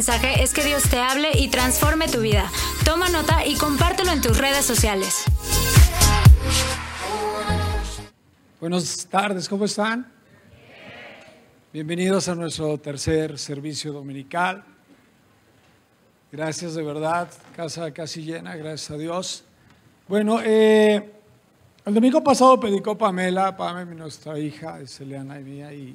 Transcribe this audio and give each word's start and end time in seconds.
mensaje 0.00 0.42
es 0.42 0.54
que 0.54 0.64
Dios 0.64 0.84
te 0.84 0.98
hable 0.98 1.28
y 1.34 1.48
transforme 1.48 2.08
tu 2.08 2.22
vida. 2.22 2.50
Toma 2.86 3.10
nota 3.10 3.44
y 3.44 3.54
compártelo 3.56 4.10
en 4.12 4.22
tus 4.22 4.38
redes 4.38 4.64
sociales. 4.64 5.24
Buenas 8.58 9.06
tardes, 9.10 9.46
¿cómo 9.46 9.66
están? 9.66 10.10
Bienvenidos 11.70 12.30
a 12.30 12.34
nuestro 12.34 12.78
tercer 12.78 13.38
servicio 13.38 13.92
dominical. 13.92 14.64
Gracias 16.32 16.74
de 16.76 16.82
verdad, 16.82 17.28
casa 17.54 17.92
casi 17.92 18.22
llena, 18.22 18.56
gracias 18.56 18.92
a 18.92 18.96
Dios. 18.96 19.44
Bueno, 20.08 20.40
eh, 20.42 21.12
el 21.84 21.92
domingo 21.92 22.24
pasado 22.24 22.58
predicó 22.58 22.96
Pamela, 22.96 23.54
Pamela, 23.54 23.92
nuestra 23.92 24.38
hija, 24.38 24.80
es 24.80 24.98
Eliana 24.98 25.38
y 25.38 25.44
mía, 25.44 25.74
y, 25.74 25.94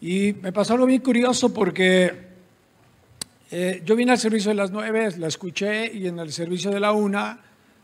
y 0.00 0.34
me 0.34 0.52
pasó 0.52 0.74
algo 0.74 0.86
bien 0.86 1.00
curioso 1.00 1.52
porque 1.52 2.27
eh, 3.50 3.82
yo 3.84 3.96
vine 3.96 4.12
al 4.12 4.18
servicio 4.18 4.50
de 4.50 4.54
las 4.54 4.70
nueve, 4.70 5.10
la 5.18 5.28
escuché, 5.28 5.90
y 5.92 6.06
en 6.06 6.18
el 6.18 6.32
servicio 6.32 6.70
de 6.70 6.80
la 6.80 6.92
una 6.92 7.40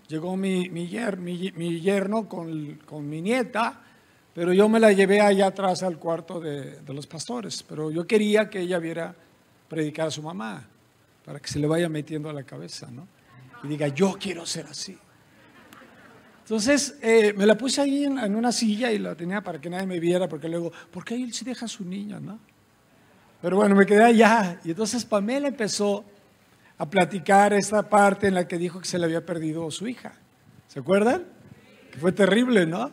llegó 0.09 0.37
mi, 0.37 0.69
mi, 0.69 0.89
yerno 0.89 2.29
con, 2.29 2.81
con, 2.85 3.09
mi 3.09 3.23
nieta, 3.23 3.83
pero 4.35 4.53
yo 4.53 4.69
me 4.69 4.79
la 4.79 4.93
llevé 4.93 5.21
allá 5.21 5.47
atrás 5.47 5.83
al 5.83 5.99
cuarto 5.99 6.41
de, 6.41 6.81
de 6.81 6.95
los 6.95 7.07
pastores, 7.07 7.63
pero 7.63 7.91
yo 7.91 8.07
quería 8.07 8.51
que 8.51 8.61
ella 8.61 8.79
viera 8.79 9.15
predicar 9.69 10.09
a 10.09 10.11
su 10.11 10.23
mamá 10.23 10.67
para 11.25 11.41
que 11.41 11.49
se 11.49 11.59
le 11.59 11.67
vaya 11.67 11.89
metiendo 11.89 12.29
a 12.29 12.33
la 12.33 12.43
cabeza, 12.43 12.91
¿no? 12.91 13.09
Y 13.63 13.69
diga, 13.69 13.89
yo 13.89 14.17
quiero 14.21 14.45
ser 14.45 14.67
así. 14.67 14.99
Entonces 16.41 16.99
eh, 17.01 17.33
me 17.35 17.47
la 17.47 17.57
puse 17.57 17.81
ahí 17.81 18.05
en, 18.05 18.35
una 18.35 18.53
silla 18.53 18.93
y 18.93 18.99
la 18.99 19.15
tenía 19.15 19.41
para 19.41 19.59
que 19.59 19.71
nadie 19.71 19.87
me 19.87 19.99
viera, 19.99 20.29
porque 20.29 20.47
luego, 20.47 20.71
¿por 20.91 21.03
qué 21.03 21.15
él 21.15 21.33
se 21.33 21.43
deja 21.43 21.65
a 21.65 21.69
su 21.69 21.87
niña, 21.87 22.21
no? 22.21 22.39
Pero 23.45 23.57
bueno, 23.59 23.75
me 23.75 23.85
quedé 23.85 24.03
allá. 24.03 24.59
Y 24.65 24.71
entonces 24.71 25.05
Pamela 25.05 25.49
empezó 25.49 26.03
a 26.79 26.89
platicar 26.89 27.53
esta 27.53 27.83
parte 27.87 28.27
en 28.27 28.33
la 28.33 28.49
que 28.49 28.57
dijo 28.57 28.81
que 28.81 28.87
se 28.87 28.99
le 28.99 29.05
había 29.05 29.27
perdido 29.27 29.71
su 29.71 29.87
hija. 29.87 30.15
¿Se 30.67 30.81
acuerdan? 30.81 31.25
Que 31.93 31.99
fue 31.99 32.11
terrible, 32.11 32.65
¿no? 32.65 32.91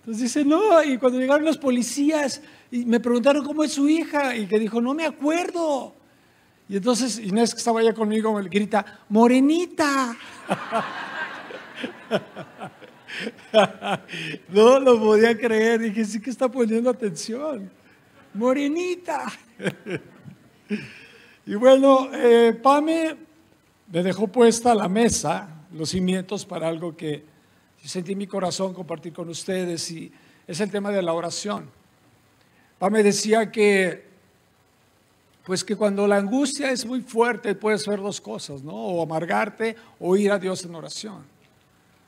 Entonces 0.00 0.24
dice, 0.24 0.44
no, 0.44 0.82
y 0.84 0.98
cuando 0.98 1.18
llegaron 1.18 1.46
los 1.46 1.56
policías 1.56 2.42
y 2.70 2.84
me 2.84 3.00
preguntaron 3.00 3.46
cómo 3.46 3.64
es 3.64 3.72
su 3.72 3.88
hija, 3.88 4.36
y 4.36 4.46
que 4.46 4.58
dijo, 4.58 4.78
no 4.82 4.92
me 4.92 5.06
acuerdo. 5.06 5.94
Y 6.68 6.76
entonces 6.76 7.18
Inés, 7.18 7.54
que 7.54 7.58
estaba 7.58 7.80
allá 7.80 7.94
conmigo, 7.94 8.30
me 8.34 8.46
grita, 8.50 9.00
Morenita. 9.08 10.14
no 14.50 14.80
lo 14.80 15.00
podía 15.00 15.34
creer. 15.34 15.80
Dije, 15.80 16.04
sí 16.04 16.20
que 16.20 16.28
está 16.28 16.50
poniendo 16.50 16.90
atención. 16.90 17.70
Morenita. 18.34 19.30
y 21.46 21.54
bueno, 21.54 22.08
eh, 22.12 22.58
Pame 22.62 23.16
me 23.92 24.02
dejó 24.02 24.26
puesta 24.26 24.74
la 24.74 24.88
mesa, 24.88 25.66
los 25.72 25.90
cimientos 25.90 26.46
para 26.46 26.68
algo 26.68 26.96
que 26.96 27.24
sentí 27.84 28.12
en 28.12 28.18
mi 28.18 28.26
corazón 28.26 28.72
compartir 28.72 29.12
con 29.12 29.28
ustedes 29.28 29.90
y 29.90 30.10
es 30.46 30.60
el 30.60 30.70
tema 30.70 30.90
de 30.90 31.02
la 31.02 31.12
oración. 31.12 31.68
Pame 32.78 33.02
decía 33.02 33.50
que 33.50 34.10
pues 35.44 35.64
que 35.64 35.76
cuando 35.76 36.06
la 36.06 36.16
angustia 36.16 36.70
es 36.70 36.86
muy 36.86 37.00
fuerte 37.00 37.54
puedes 37.54 37.82
hacer 37.82 38.00
dos 38.00 38.20
cosas, 38.20 38.62
¿no? 38.62 38.72
O 38.72 39.02
amargarte 39.02 39.76
o 39.98 40.16
ir 40.16 40.30
a 40.30 40.38
Dios 40.38 40.64
en 40.64 40.74
oración. 40.74 41.32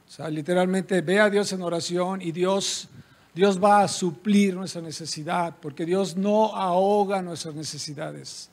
O 0.07 0.11
sea, 0.11 0.29
literalmente 0.31 1.01
ve 1.01 1.21
a 1.21 1.29
Dios 1.29 1.53
en 1.53 1.63
oración 1.63 2.23
y 2.23 2.31
Dios, 2.31 2.89
Dios 3.35 3.63
va 3.63 3.83
a 3.83 3.89
suplir 3.89 4.55
nuestra 4.55 4.81
necesidad, 4.81 5.57
porque 5.61 5.85
Dios 5.85 6.17
no 6.17 6.55
ahoga 6.55 7.21
nuestras 7.21 7.55
necesidades. 7.55 8.49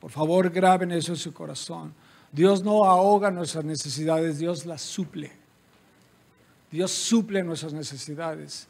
Por 0.00 0.10
favor, 0.10 0.50
graben 0.50 0.90
eso 0.90 1.12
en 1.12 1.18
su 1.18 1.32
corazón. 1.32 1.94
Dios 2.32 2.64
no 2.64 2.84
ahoga 2.84 3.30
nuestras 3.30 3.64
necesidades, 3.64 4.38
Dios 4.38 4.66
las 4.66 4.82
suple. 4.82 5.30
Dios 6.70 6.90
suple 6.90 7.42
nuestras 7.42 7.72
necesidades. 7.72 8.66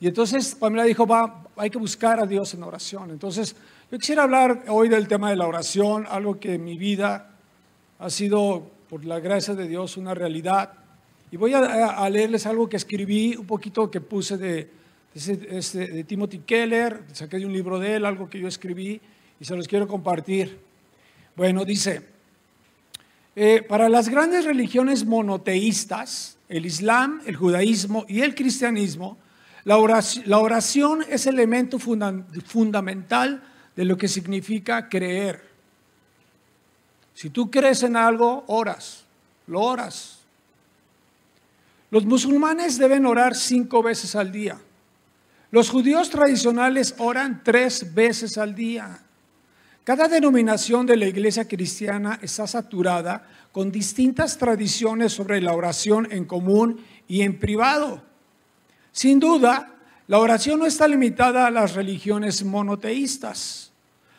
Y 0.00 0.06
entonces 0.06 0.54
Pamela 0.54 0.84
dijo, 0.84 1.06
va, 1.06 1.44
hay 1.56 1.68
que 1.68 1.78
buscar 1.78 2.20
a 2.20 2.26
Dios 2.26 2.54
en 2.54 2.62
oración. 2.62 3.10
Entonces, 3.10 3.54
yo 3.90 3.98
quisiera 3.98 4.22
hablar 4.22 4.64
hoy 4.68 4.88
del 4.88 5.06
tema 5.06 5.30
de 5.30 5.36
la 5.36 5.46
oración, 5.46 6.06
algo 6.08 6.40
que 6.40 6.54
en 6.54 6.64
mi 6.64 6.78
vida 6.78 7.30
ha 7.98 8.08
sido, 8.08 8.70
por 8.88 9.04
la 9.04 9.20
gracia 9.20 9.54
de 9.54 9.68
Dios, 9.68 9.96
una 9.96 10.14
realidad. 10.14 10.72
Y 11.32 11.36
voy 11.36 11.54
a, 11.54 12.08
leerles 12.10 12.44
algo 12.46 12.68
que 12.68 12.76
escribí, 12.76 13.36
un 13.36 13.46
poquito 13.46 13.90
que 13.90 14.00
puse 14.00 14.36
de, 14.36 14.68
Timothy 16.04 16.40
Keller, 16.40 17.02
saqué 17.12 17.38
de 17.38 17.46
un 17.46 17.52
libro 17.52 17.78
de 17.78 17.96
él, 17.96 18.04
algo 18.04 18.28
que 18.28 18.40
yo 18.40 18.48
escribí, 18.48 19.00
y 19.38 19.44
se 19.44 19.54
los 19.54 19.68
quiero 19.68 19.86
compartir. 19.86 20.58
Bueno, 21.36 21.64
dice, 21.64 22.02
eh, 23.36 23.64
para 23.68 23.88
las 23.88 24.08
grandes 24.08 24.44
religiones 24.44 25.04
monoteístas, 25.04 26.36
el 26.48 26.66
Islam, 26.66 27.22
el 27.26 27.36
judaísmo 27.36 28.04
y 28.08 28.22
el 28.22 28.34
cristianismo, 28.34 29.16
la 29.64 29.76
oración 29.78 31.04
es 31.08 31.26
elemento 31.26 31.78
fundamental 31.78 33.42
de 33.76 33.84
lo 33.84 33.96
que 33.96 34.08
significa 34.08 34.88
creer. 34.88 35.42
Si 37.14 37.30
tú 37.30 37.50
crees 37.50 37.82
en 37.82 37.96
algo, 37.96 38.44
oras, 38.48 39.04
lo 39.46 39.60
oras. 39.60 40.19
Los 41.90 42.04
musulmanes 42.04 42.78
deben 42.78 43.04
orar 43.04 43.34
cinco 43.34 43.82
veces 43.82 44.14
al 44.14 44.30
día. 44.30 44.58
Los 45.50 45.68
judíos 45.70 46.10
tradicionales 46.10 46.94
oran 46.98 47.42
tres 47.42 47.92
veces 47.92 48.38
al 48.38 48.54
día. 48.54 49.00
Cada 49.82 50.06
denominación 50.06 50.86
de 50.86 50.96
la 50.96 51.06
iglesia 51.06 51.48
cristiana 51.48 52.20
está 52.22 52.46
saturada 52.46 53.26
con 53.50 53.72
distintas 53.72 54.38
tradiciones 54.38 55.12
sobre 55.12 55.40
la 55.40 55.52
oración 55.52 56.06
en 56.12 56.24
común 56.24 56.84
y 57.08 57.22
en 57.22 57.40
privado. 57.40 58.00
Sin 58.92 59.18
duda, 59.18 59.74
la 60.06 60.18
oración 60.18 60.60
no 60.60 60.66
está 60.66 60.86
limitada 60.86 61.46
a 61.46 61.50
las 61.50 61.74
religiones 61.74 62.44
monoteístas. 62.44 63.72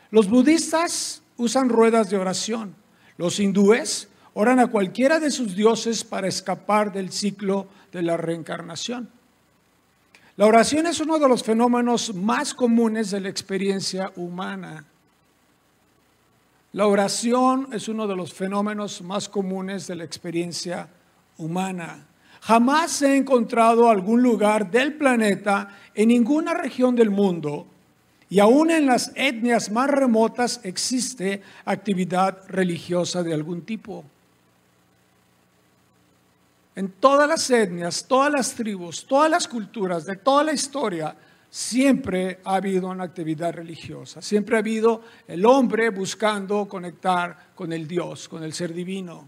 Los 0.10 0.30
budistas 0.30 1.22
usan 1.38 1.70
ruedas 1.70 2.10
de 2.10 2.18
oración. 2.18 2.76
Los 3.18 3.40
hindúes 3.40 4.10
oran 4.34 4.60
a 4.60 4.68
cualquiera 4.68 5.20
de 5.20 5.32
sus 5.32 5.56
dioses 5.56 6.04
para 6.04 6.28
escapar 6.28 6.92
del 6.92 7.12
ciclo 7.12 7.68
de 7.92 8.02
la 8.02 8.18
reencarnación. 8.18 9.10
La 10.38 10.46
oración 10.46 10.88
es 10.88 11.00
uno 11.00 11.20
de 11.20 11.28
los 11.28 11.44
fenómenos 11.44 12.16
más 12.16 12.54
comunes 12.54 13.12
de 13.12 13.20
la 13.20 13.30
experiencia 13.30 14.12
humana. 14.16 14.86
La 16.74 16.88
oración 16.88 17.68
es 17.74 17.90
uno 17.90 18.08
de 18.08 18.16
los 18.16 18.34
fenómenos 18.34 19.02
más 19.02 19.28
comunes 19.28 19.88
de 19.88 19.96
la 19.96 20.06
experiencia 20.06 20.88
humana. 21.38 22.08
Jamás 22.40 22.92
se 22.92 23.08
ha 23.08 23.16
encontrado 23.16 23.90
algún 23.90 24.24
lugar 24.24 24.72
del 24.72 24.94
planeta, 24.94 25.78
en 25.94 26.08
ninguna 26.08 26.54
región 26.54 26.96
del 26.96 27.10
mundo, 27.10 27.68
y 28.30 28.40
aún 28.40 28.72
en 28.72 28.86
las 28.86 29.12
etnias 29.16 29.70
más 29.70 29.90
remotas 29.90 30.62
existe 30.64 31.42
actividad 31.66 32.40
religiosa 32.48 33.22
de 33.22 33.34
algún 33.34 33.64
tipo. 33.64 34.06
En 36.76 36.94
todas 36.94 37.28
las 37.28 37.50
etnias, 37.50 38.06
todas 38.08 38.32
las 38.32 38.56
tribus, 38.56 39.06
todas 39.06 39.30
las 39.30 39.48
culturas, 39.48 40.06
de 40.06 40.16
toda 40.16 40.46
la 40.46 40.54
historia, 40.54 41.16
siempre 41.50 42.40
ha 42.46 42.56
habido 42.56 42.88
una 42.88 43.04
actividad 43.04 43.54
religiosa. 43.54 44.22
Siempre 44.22 44.56
ha 44.56 44.60
habido 44.60 45.02
el 45.28 45.46
hombre 45.46 45.90
buscando 45.90 46.68
conectar 46.68 47.52
con 47.54 47.74
el 47.74 47.88
Dios, 47.88 48.30
con 48.30 48.44
el 48.44 48.54
ser 48.54 48.74
divino. 48.74 49.28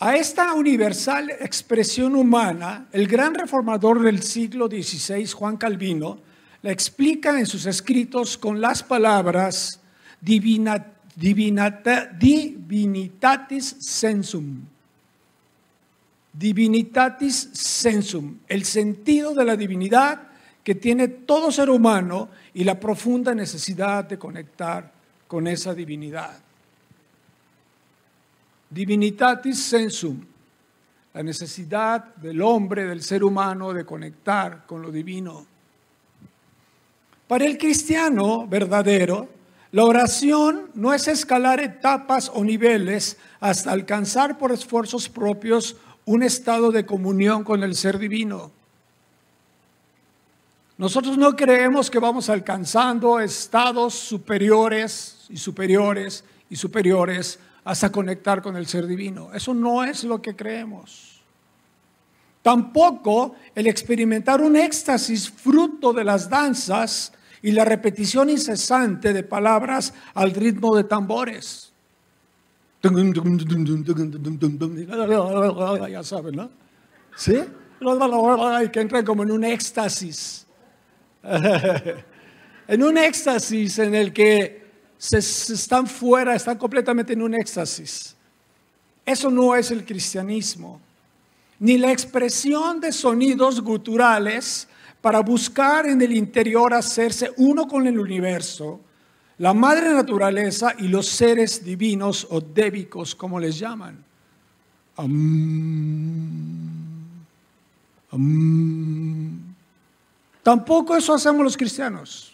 A 0.00 0.16
esta 0.16 0.54
universal 0.54 1.30
expresión 1.30 2.14
humana, 2.14 2.86
el 2.92 3.08
gran 3.08 3.34
reformador 3.34 4.00
del 4.00 4.22
siglo 4.22 4.68
XVI, 4.68 5.26
Juan 5.26 5.56
Calvino, 5.56 6.20
la 6.62 6.70
explica 6.70 7.36
en 7.38 7.46
sus 7.46 7.66
escritos 7.66 8.38
con 8.38 8.60
las 8.60 8.82
palabras 8.82 9.80
divina, 10.20 10.86
divinitatis 11.16 12.56
sensum. 13.80 14.60
Divinitatis 16.38 17.50
sensum, 17.52 18.38
el 18.46 18.64
sentido 18.64 19.34
de 19.34 19.44
la 19.44 19.56
divinidad 19.56 20.28
que 20.62 20.76
tiene 20.76 21.08
todo 21.08 21.50
ser 21.50 21.68
humano 21.68 22.28
y 22.54 22.62
la 22.62 22.78
profunda 22.78 23.34
necesidad 23.34 24.04
de 24.04 24.18
conectar 24.18 24.92
con 25.26 25.48
esa 25.48 25.74
divinidad. 25.74 26.38
Divinitatis 28.70 29.64
sensum, 29.64 30.24
la 31.14 31.24
necesidad 31.24 32.14
del 32.14 32.40
hombre, 32.40 32.84
del 32.84 33.02
ser 33.02 33.24
humano 33.24 33.72
de 33.72 33.84
conectar 33.84 34.64
con 34.64 34.80
lo 34.80 34.92
divino. 34.92 35.44
Para 37.26 37.46
el 37.46 37.58
cristiano 37.58 38.46
verdadero, 38.46 39.28
la 39.72 39.84
oración 39.84 40.70
no 40.74 40.94
es 40.94 41.08
escalar 41.08 41.60
etapas 41.60 42.30
o 42.32 42.44
niveles 42.44 43.18
hasta 43.40 43.72
alcanzar 43.72 44.38
por 44.38 44.52
esfuerzos 44.52 45.08
propios 45.08 45.76
un 46.08 46.22
estado 46.22 46.72
de 46.72 46.86
comunión 46.86 47.44
con 47.44 47.62
el 47.62 47.74
ser 47.74 47.98
divino. 47.98 48.50
Nosotros 50.78 51.18
no 51.18 51.36
creemos 51.36 51.90
que 51.90 51.98
vamos 51.98 52.30
alcanzando 52.30 53.20
estados 53.20 53.92
superiores 53.92 55.26
y 55.28 55.36
superiores 55.36 56.24
y 56.48 56.56
superiores 56.56 57.38
hasta 57.62 57.92
conectar 57.92 58.40
con 58.40 58.56
el 58.56 58.66
ser 58.66 58.86
divino. 58.86 59.34
Eso 59.34 59.52
no 59.52 59.84
es 59.84 60.02
lo 60.04 60.22
que 60.22 60.34
creemos. 60.34 61.20
Tampoco 62.40 63.34
el 63.54 63.66
experimentar 63.66 64.40
un 64.40 64.56
éxtasis 64.56 65.28
fruto 65.28 65.92
de 65.92 66.04
las 66.04 66.30
danzas 66.30 67.12
y 67.42 67.50
la 67.50 67.66
repetición 67.66 68.30
incesante 68.30 69.12
de 69.12 69.24
palabras 69.24 69.92
al 70.14 70.30
ritmo 70.30 70.74
de 70.74 70.84
tambores. 70.84 71.67
Ya 75.88 76.02
saben, 76.02 76.36
¿no? 76.36 76.50
¿Sí? 77.16 77.40
Que 78.72 78.80
entran 78.80 79.04
como 79.04 79.22
en 79.22 79.32
un 79.32 79.44
éxtasis. 79.44 80.46
en 82.68 82.82
un 82.82 82.98
éxtasis 82.98 83.78
en 83.78 83.94
el 83.94 84.12
que 84.12 84.68
se, 84.96 85.18
están 85.18 85.86
fuera, 85.86 86.34
están 86.34 86.58
completamente 86.58 87.12
en 87.12 87.22
un 87.22 87.34
éxtasis. 87.34 88.16
Eso 89.04 89.30
no 89.30 89.54
es 89.54 89.70
el 89.70 89.84
cristianismo. 89.84 90.80
Ni 91.60 91.78
la 91.78 91.90
expresión 91.90 92.80
de 92.80 92.92
sonidos 92.92 93.60
guturales 93.60 94.68
para 95.00 95.20
buscar 95.20 95.86
en 95.86 96.02
el 96.02 96.12
interior 96.12 96.74
hacerse 96.74 97.32
uno 97.36 97.66
con 97.66 97.86
el 97.86 97.98
universo, 97.98 98.80
la 99.38 99.54
madre 99.54 99.92
naturaleza 99.94 100.74
y 100.78 100.88
los 100.88 101.06
seres 101.06 101.64
divinos 101.64 102.26
o 102.30 102.40
débicos, 102.40 103.14
como 103.14 103.38
les 103.38 103.58
llaman. 103.58 104.04
Tampoco 110.42 110.96
eso 110.96 111.14
hacemos 111.14 111.44
los 111.44 111.56
cristianos. 111.56 112.32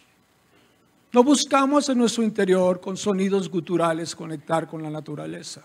No 1.13 1.23
buscamos 1.23 1.89
en 1.91 1.99
nuestro 1.99 2.25
interior 2.25 2.81
con 2.81 2.97
sonidos 2.97 3.51
guturales 3.51 4.17
conectar 4.17 4.67
con 4.67 4.83
la 4.83 4.91
naturaleza. 4.91 5.63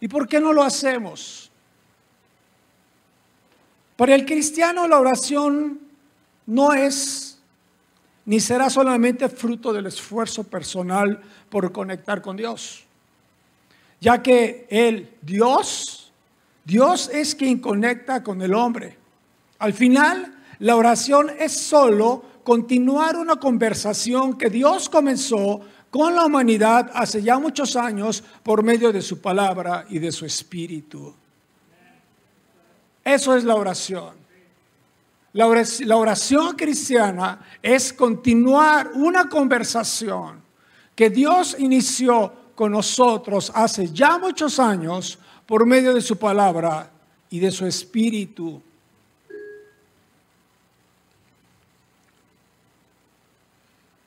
¿Y 0.00 0.06
por 0.06 0.28
qué 0.28 0.38
no 0.38 0.52
lo 0.52 0.62
hacemos? 0.62 1.50
Para 3.96 4.14
el 4.14 4.26
cristiano 4.26 4.86
la 4.86 5.00
oración 5.00 5.80
no 6.44 6.74
es 6.74 7.25
ni 8.26 8.40
será 8.40 8.68
solamente 8.68 9.28
fruto 9.28 9.72
del 9.72 9.86
esfuerzo 9.86 10.44
personal 10.44 11.20
por 11.48 11.72
conectar 11.72 12.20
con 12.20 12.36
Dios, 12.36 12.84
ya 14.00 14.22
que 14.22 14.66
el 14.68 15.10
Dios, 15.22 16.12
Dios 16.64 17.08
es 17.12 17.34
quien 17.34 17.60
conecta 17.60 18.22
con 18.22 18.42
el 18.42 18.52
hombre. 18.52 18.98
Al 19.58 19.72
final, 19.72 20.34
la 20.58 20.76
oración 20.76 21.30
es 21.38 21.52
solo 21.52 22.24
continuar 22.42 23.16
una 23.16 23.36
conversación 23.36 24.36
que 24.36 24.50
Dios 24.50 24.88
comenzó 24.88 25.60
con 25.90 26.14
la 26.14 26.26
humanidad 26.26 26.90
hace 26.94 27.22
ya 27.22 27.38
muchos 27.38 27.76
años 27.76 28.22
por 28.42 28.62
medio 28.62 28.92
de 28.92 29.02
su 29.02 29.20
palabra 29.20 29.86
y 29.88 29.98
de 29.98 30.12
su 30.12 30.26
espíritu. 30.26 31.14
Eso 33.04 33.36
es 33.36 33.44
la 33.44 33.54
oración. 33.54 34.25
La 35.36 35.46
oración, 35.98 36.56
cristiana 36.56 37.46
es 37.60 37.92
continuar 37.92 38.92
una 38.94 39.28
conversación 39.28 40.40
que 40.94 41.10
Dios 41.10 41.56
inició 41.58 42.32
con 42.54 42.72
nosotros 42.72 43.52
hace 43.54 43.92
ya 43.92 44.16
muchos 44.16 44.58
años 44.58 45.18
por 45.44 45.66
medio 45.66 45.92
de 45.92 46.00
su 46.00 46.16
palabra 46.16 46.90
y 47.28 47.38
de 47.38 47.50
su 47.50 47.66
espíritu. 47.66 48.62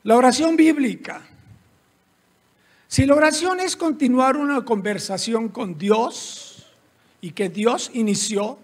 La 0.02 0.16
oración 0.16 0.56
bíblica. 0.56 1.22
Si 2.88 3.06
la 3.06 3.14
oración 3.14 3.60
es 3.60 3.76
continuar 3.76 4.36
una 4.36 4.64
conversación 4.64 5.48
con 5.48 5.78
Dios 5.78 6.66
y 7.20 7.30
que 7.30 7.48
Dios 7.48 7.92
inició, 7.94 8.58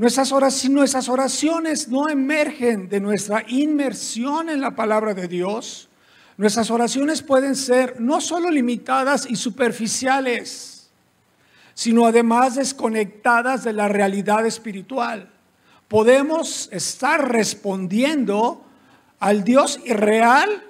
nuestras 0.00 0.32
oraciones, 0.32 0.74
nuestras 0.74 1.08
oraciones 1.10 1.88
no 1.88 2.08
emergen 2.08 2.88
de 2.88 3.00
nuestra 3.00 3.44
inmersión 3.48 4.48
en 4.48 4.62
la 4.62 4.74
palabra 4.74 5.12
de 5.12 5.28
Dios. 5.28 5.90
Nuestras 6.38 6.70
oraciones 6.70 7.20
pueden 7.20 7.54
ser 7.54 8.00
no 8.00 8.22
solo 8.22 8.50
limitadas 8.50 9.26
y 9.28 9.36
superficiales, 9.36 10.88
sino 11.74 12.06
además 12.06 12.54
desconectadas 12.54 13.62
de 13.62 13.74
la 13.74 13.88
realidad 13.88 14.46
espiritual. 14.46 15.28
Podemos 15.86 16.70
estar 16.72 17.30
respondiendo 17.30 18.64
al 19.18 19.44
Dios 19.44 19.80
irreal, 19.84 20.64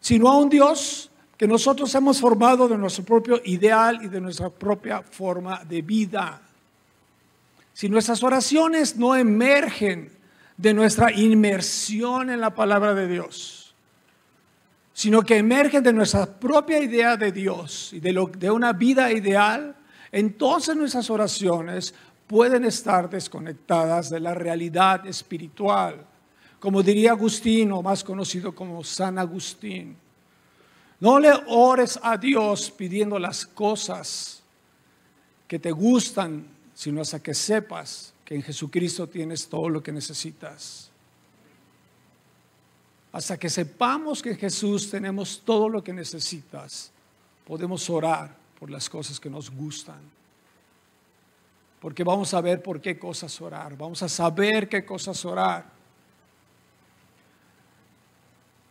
sino 0.00 0.28
a 0.28 0.36
un 0.36 0.50
Dios 0.50 1.10
que 1.38 1.48
nosotros 1.48 1.94
hemos 1.94 2.20
formado 2.20 2.68
de 2.68 2.76
nuestro 2.76 3.04
propio 3.04 3.40
ideal 3.42 4.00
y 4.02 4.08
de 4.08 4.20
nuestra 4.20 4.50
propia 4.50 5.00
forma 5.00 5.64
de 5.64 5.80
vida. 5.80 6.42
Si 7.72 7.88
nuestras 7.88 8.22
oraciones 8.22 8.96
no 8.96 9.16
emergen 9.16 10.12
de 10.56 10.74
nuestra 10.74 11.12
inmersión 11.12 12.30
en 12.30 12.40
la 12.40 12.54
palabra 12.54 12.94
de 12.94 13.08
Dios, 13.08 13.74
sino 14.92 15.22
que 15.22 15.38
emergen 15.38 15.82
de 15.82 15.92
nuestra 15.92 16.26
propia 16.26 16.78
idea 16.80 17.16
de 17.16 17.32
Dios 17.32 17.92
y 17.92 18.00
de, 18.00 18.50
una 18.50 18.72
vida 18.72 19.10
ideal, 19.12 19.74
entonces 20.12 20.76
nuestras 20.76 21.08
oraciones 21.08 21.94
pueden 22.26 22.64
estar 22.64 23.08
desconectadas 23.08 24.10
de 24.10 24.20
la 24.20 24.34
realidad 24.34 25.06
espiritual 25.06 26.06
como 26.60 26.82
diría 26.82 27.12
Agustín, 27.12 27.72
o 27.72 27.82
más 27.82 28.04
conocido 28.04 28.54
como 28.54 28.84
San 28.84 29.18
Agustín. 29.18 29.96
No 31.00 31.18
le 31.18 31.32
ores 31.48 31.98
a 32.02 32.18
Dios 32.18 32.70
pidiendo 32.70 33.18
las 33.18 33.46
cosas 33.46 34.42
que 35.48 35.58
te 35.58 35.72
gustan, 35.72 36.46
sino 36.80 37.02
hasta 37.02 37.22
que 37.22 37.34
sepas 37.34 38.14
que 38.24 38.34
en 38.34 38.42
Jesucristo 38.42 39.06
tienes 39.06 39.46
todo 39.46 39.68
lo 39.68 39.82
que 39.82 39.92
necesitas. 39.92 40.90
Hasta 43.12 43.38
que 43.38 43.50
sepamos 43.50 44.22
que 44.22 44.30
en 44.30 44.38
Jesús 44.38 44.90
tenemos 44.90 45.42
todo 45.44 45.68
lo 45.68 45.84
que 45.84 45.92
necesitas, 45.92 46.90
podemos 47.46 47.90
orar 47.90 48.34
por 48.58 48.70
las 48.70 48.88
cosas 48.88 49.20
que 49.20 49.28
nos 49.28 49.50
gustan. 49.50 50.00
Porque 51.82 52.02
vamos 52.02 52.32
a 52.32 52.40
ver 52.40 52.62
por 52.62 52.80
qué 52.80 52.98
cosas 52.98 53.38
orar, 53.42 53.76
vamos 53.76 54.02
a 54.02 54.08
saber 54.08 54.66
qué 54.66 54.82
cosas 54.82 55.22
orar. 55.26 55.70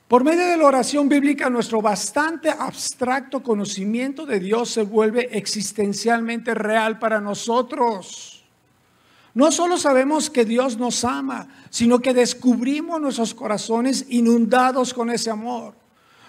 Por 0.10 0.24
medio 0.24 0.48
de 0.48 0.58
la 0.58 0.66
oración 0.66 1.08
bíblica, 1.08 1.52
nuestro 1.52 1.84
bastante 1.84 2.50
abstracto 2.50 3.44
conocimiento 3.44 4.26
de 4.26 4.40
Dios 4.40 4.72
se 4.72 4.82
vuelve 4.82 5.38
existencialmente 5.38 6.56
real 6.56 6.98
para 6.98 7.22
nosotros. 7.22 8.44
No 9.36 9.52
solo 9.52 9.78
sabemos 9.78 10.32
que 10.32 10.46
Dios 10.46 10.80
nos 10.80 11.04
ama, 11.04 11.48
sino 11.70 12.00
que 12.00 12.16
descubrimos 12.16 13.00
nuestros 13.00 13.36
corazones 13.36 14.08
inundados 14.10 14.96
con 14.96 15.12
ese 15.12 15.30
amor. 15.30 15.76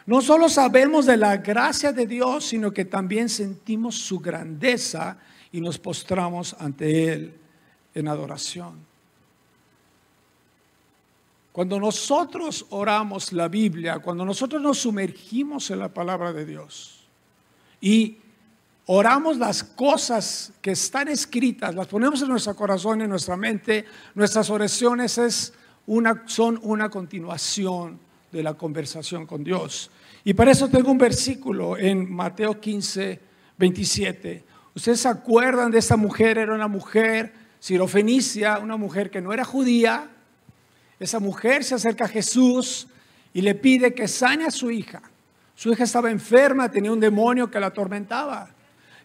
No 0.05 0.21
solo 0.21 0.51
sabemos 0.51 1.07
de 1.07 1.17
la 1.17 1.39
gracia 1.39 1.91
de 1.91 2.07
Dios, 2.07 2.45
sino 2.45 2.73
que 2.73 2.85
también 2.85 3.31
sentimos 3.31 3.95
su 3.95 4.21
grandeza 4.21 5.17
y 5.53 5.63
nos 5.63 5.79
postramos 5.79 6.55
ante 6.59 7.11
Él 7.15 7.35
en 7.95 8.09
adoración. 8.09 8.89
Cuando 11.52 11.80
nosotros 11.80 12.66
oramos 12.71 13.33
la 13.33 13.49
Biblia, 13.49 13.99
cuando 13.99 14.25
nosotros 14.25 14.62
nos 14.62 14.78
sumergimos 14.78 15.71
en 15.71 15.80
la 15.80 15.88
palabra 15.88 16.33
de 16.33 16.47
Dios 16.47 17.00
y 17.80 18.19
oramos 18.87 19.37
las 19.37 19.64
cosas 19.64 20.52
que 20.62 20.73
están 20.73 21.09
escritas, 21.09 21.75
las 21.75 21.88
ponemos 21.88 22.23
en 22.23 22.28
nuestro 22.28 22.54
corazón, 22.54 23.02
en 23.02 23.11
nuestra 23.11 23.37
mente, 23.37 23.85
nuestras 24.14 24.49
oraciones 24.49 25.19
es 25.19 25.52
una, 25.87 26.23
son 26.26 26.61
una 26.62 26.88
continuación 26.88 27.99
de 28.30 28.45
la 28.45 28.54
conversación 28.54 29.26
con 29.26 29.42
Dios. 29.42 29.90
Y 30.23 30.35
para 30.35 30.52
eso 30.52 30.69
tengo 30.69 30.90
un 30.92 30.99
versículo 30.99 31.76
en 31.76 32.12
Mateo 32.12 32.61
15, 32.61 33.21
27. 33.59 34.45
Ustedes 34.75 35.00
se 35.00 35.09
acuerdan 35.09 35.73
de 35.73 35.78
esta 35.78 35.97
mujer, 35.97 36.38
era 36.38 36.54
una 36.54 36.69
mujer 36.69 37.33
sirofenicia, 37.59 38.59
una 38.59 38.76
mujer 38.76 39.11
que 39.11 39.21
no 39.21 39.33
era 39.33 39.45
judía, 39.45 40.11
esa 41.00 41.19
mujer 41.19 41.64
se 41.64 41.75
acerca 41.75 42.04
a 42.04 42.09
Jesús 42.09 42.87
y 43.33 43.40
le 43.40 43.54
pide 43.54 43.95
que 43.95 44.07
sane 44.07 44.45
a 44.45 44.50
su 44.50 44.71
hija. 44.71 45.00
Su 45.54 45.73
hija 45.73 45.85
estaba 45.85 46.11
enferma, 46.11 46.71
tenía 46.71 46.92
un 46.92 47.00
demonio 47.00 47.50
que 47.50 47.59
la 47.59 47.69
atormentaba. 47.69 48.50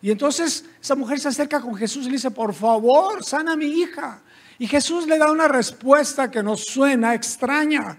Y 0.02 0.12
entonces 0.12 0.66
esa 0.82 0.96
mujer 0.96 1.20
se 1.20 1.30
acerca 1.30 1.62
con 1.62 1.74
Jesús 1.76 2.04
y 2.04 2.10
le 2.10 2.18
dice, 2.18 2.32
por 2.32 2.54
favor, 2.54 3.24
sana 3.24 3.54
a 3.54 3.58
mi 3.58 3.68
hija. 3.68 4.22
Y 4.60 4.68
Jesús 4.68 5.08
le 5.08 5.18
da 5.18 5.32
una 5.32 5.48
respuesta 5.48 6.30
que 6.30 6.44
nos 6.44 6.66
suena 6.66 7.14
extraña, 7.14 7.98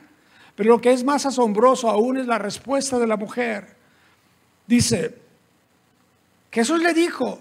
pero 0.55 0.71
lo 0.71 0.81
que 0.81 0.93
es 0.93 1.03
más 1.03 1.27
asombroso 1.27 1.89
aún 1.89 2.19
es 2.19 2.27
la 2.27 2.39
respuesta 2.39 2.99
de 2.99 3.07
la 3.07 3.17
mujer. 3.17 3.77
Dice, 4.67 5.19
Jesús 6.51 6.83
le 6.83 6.93
dijo, 6.93 7.39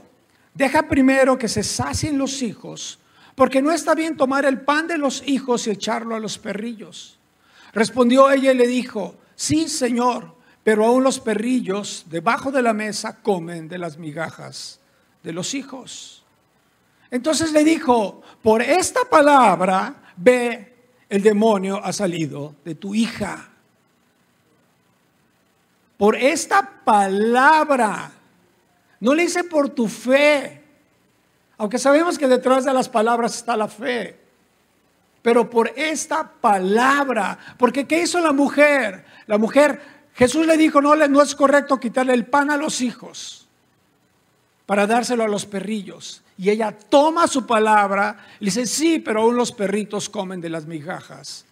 deja 0.53 0.83
primero 0.83 1.37
que 1.37 1.47
se 1.47 1.63
sacien 1.63 2.17
los 2.17 2.41
hijos 2.41 2.99
porque 3.35 3.61
no 3.61 3.71
está 3.71 3.93
bien 3.93 4.17
tomar 4.17 4.45
el 4.45 4.61
pan 4.61 4.87
de 4.87 4.97
los 4.97 5.21
hijos 5.27 5.67
y 5.67 5.71
echarlo 5.71 6.15
a 6.15 6.19
los 6.19 6.37
perrillos. 6.37 7.19
Respondió 7.73 8.31
ella 8.31 8.53
y 8.53 8.57
le 8.57 8.67
dijo, 8.67 9.15
sí, 9.35 9.67
Señor, 9.67 10.33
pero 10.63 10.85
aún 10.85 11.03
los 11.03 11.19
perrillos 11.19 12.05
debajo 12.09 12.51
de 12.51 12.61
la 12.61 12.73
mesa 12.73 13.21
comen 13.21 13.67
de 13.67 13.77
las 13.77 13.97
migajas 13.97 14.79
de 15.21 15.33
los 15.33 15.53
hijos. 15.53 16.23
Entonces 17.11 17.51
le 17.51 17.63
dijo, 17.63 18.21
por 18.41 18.61
esta 18.61 19.01
palabra, 19.05 20.13
ve, 20.15 20.73
el 21.09 21.21
demonio 21.21 21.83
ha 21.83 21.93
salido 21.93 22.55
de 22.63 22.75
tu 22.75 22.95
hija. 22.95 23.49
Por 25.97 26.15
esta 26.15 26.83
palabra, 26.83 28.11
no 28.99 29.13
le 29.13 29.25
hice 29.25 29.43
por 29.43 29.69
tu 29.69 29.87
fe, 29.87 30.64
aunque 31.57 31.79
sabemos 31.79 32.17
que 32.17 32.27
detrás 32.27 32.65
de 32.65 32.73
las 32.73 32.89
palabras 32.89 33.35
está 33.35 33.55
la 33.55 33.67
fe. 33.67 34.19
Pero 35.21 35.49
por 35.49 35.69
esta 35.75 36.29
palabra, 36.29 37.37
porque 37.57 37.87
¿qué 37.87 38.03
hizo 38.03 38.19
la 38.19 38.31
mujer? 38.31 39.05
La 39.27 39.37
mujer, 39.37 39.81
Jesús 40.13 40.45
le 40.45 40.55
dijo, 40.57 40.81
no, 40.81 40.95
no 40.95 41.21
es 41.21 41.33
correcto 41.33 41.79
quitarle 41.79 42.13
el 42.13 42.25
pan 42.25 42.51
a 42.51 42.57
los 42.57 42.81
hijos 42.81 43.47
para 44.65 44.85
dárselo 44.85 45.23
a 45.23 45.27
los 45.27 45.45
perrillos. 45.45 46.21
Y 46.37 46.49
ella 46.49 46.77
toma 46.77 47.27
su 47.27 47.45
palabra 47.45 48.25
y 48.39 48.45
dice, 48.45 48.65
sí, 48.65 48.99
pero 48.99 49.21
aún 49.21 49.35
los 49.35 49.51
perritos 49.51 50.09
comen 50.09 50.41
de 50.41 50.49
las 50.49 50.65
migajas 50.65 51.45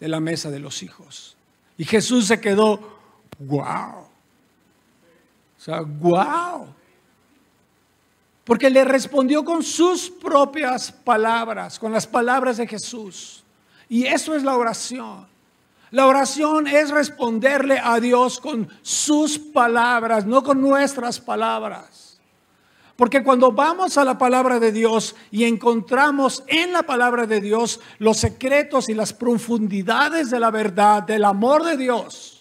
de 0.00 0.08
la 0.08 0.20
mesa 0.20 0.50
de 0.50 0.58
los 0.58 0.82
hijos. 0.82 1.36
Y 1.78 1.84
Jesús 1.84 2.26
se 2.26 2.40
quedó, 2.40 2.98
wow. 3.38 4.00
O 5.56 5.60
sea, 5.60 5.80
wow. 5.80 6.74
Porque 8.44 8.70
le 8.70 8.84
respondió 8.84 9.44
con 9.44 9.62
sus 9.62 10.10
propias 10.10 10.92
palabras, 10.92 11.78
con 11.78 11.92
las 11.92 12.06
palabras 12.06 12.58
de 12.58 12.66
Jesús. 12.66 13.42
Y 13.88 14.04
eso 14.04 14.34
es 14.34 14.42
la 14.42 14.56
oración. 14.56 15.26
La 15.90 16.06
oración 16.06 16.66
es 16.66 16.90
responderle 16.90 17.78
a 17.82 18.00
Dios 18.00 18.40
con 18.40 18.68
sus 18.82 19.38
palabras, 19.38 20.26
no 20.26 20.42
con 20.42 20.60
nuestras 20.60 21.20
palabras. 21.20 22.18
Porque 22.96 23.22
cuando 23.22 23.52
vamos 23.52 23.96
a 23.96 24.04
la 24.04 24.18
palabra 24.18 24.58
de 24.58 24.72
Dios 24.72 25.16
y 25.30 25.44
encontramos 25.44 26.42
en 26.48 26.72
la 26.72 26.82
palabra 26.82 27.26
de 27.26 27.40
Dios 27.40 27.80
los 27.98 28.16
secretos 28.18 28.88
y 28.88 28.94
las 28.94 29.12
profundidades 29.12 30.30
de 30.30 30.40
la 30.40 30.50
verdad, 30.50 31.04
del 31.04 31.24
amor 31.24 31.64
de 31.64 31.76
Dios, 31.76 32.33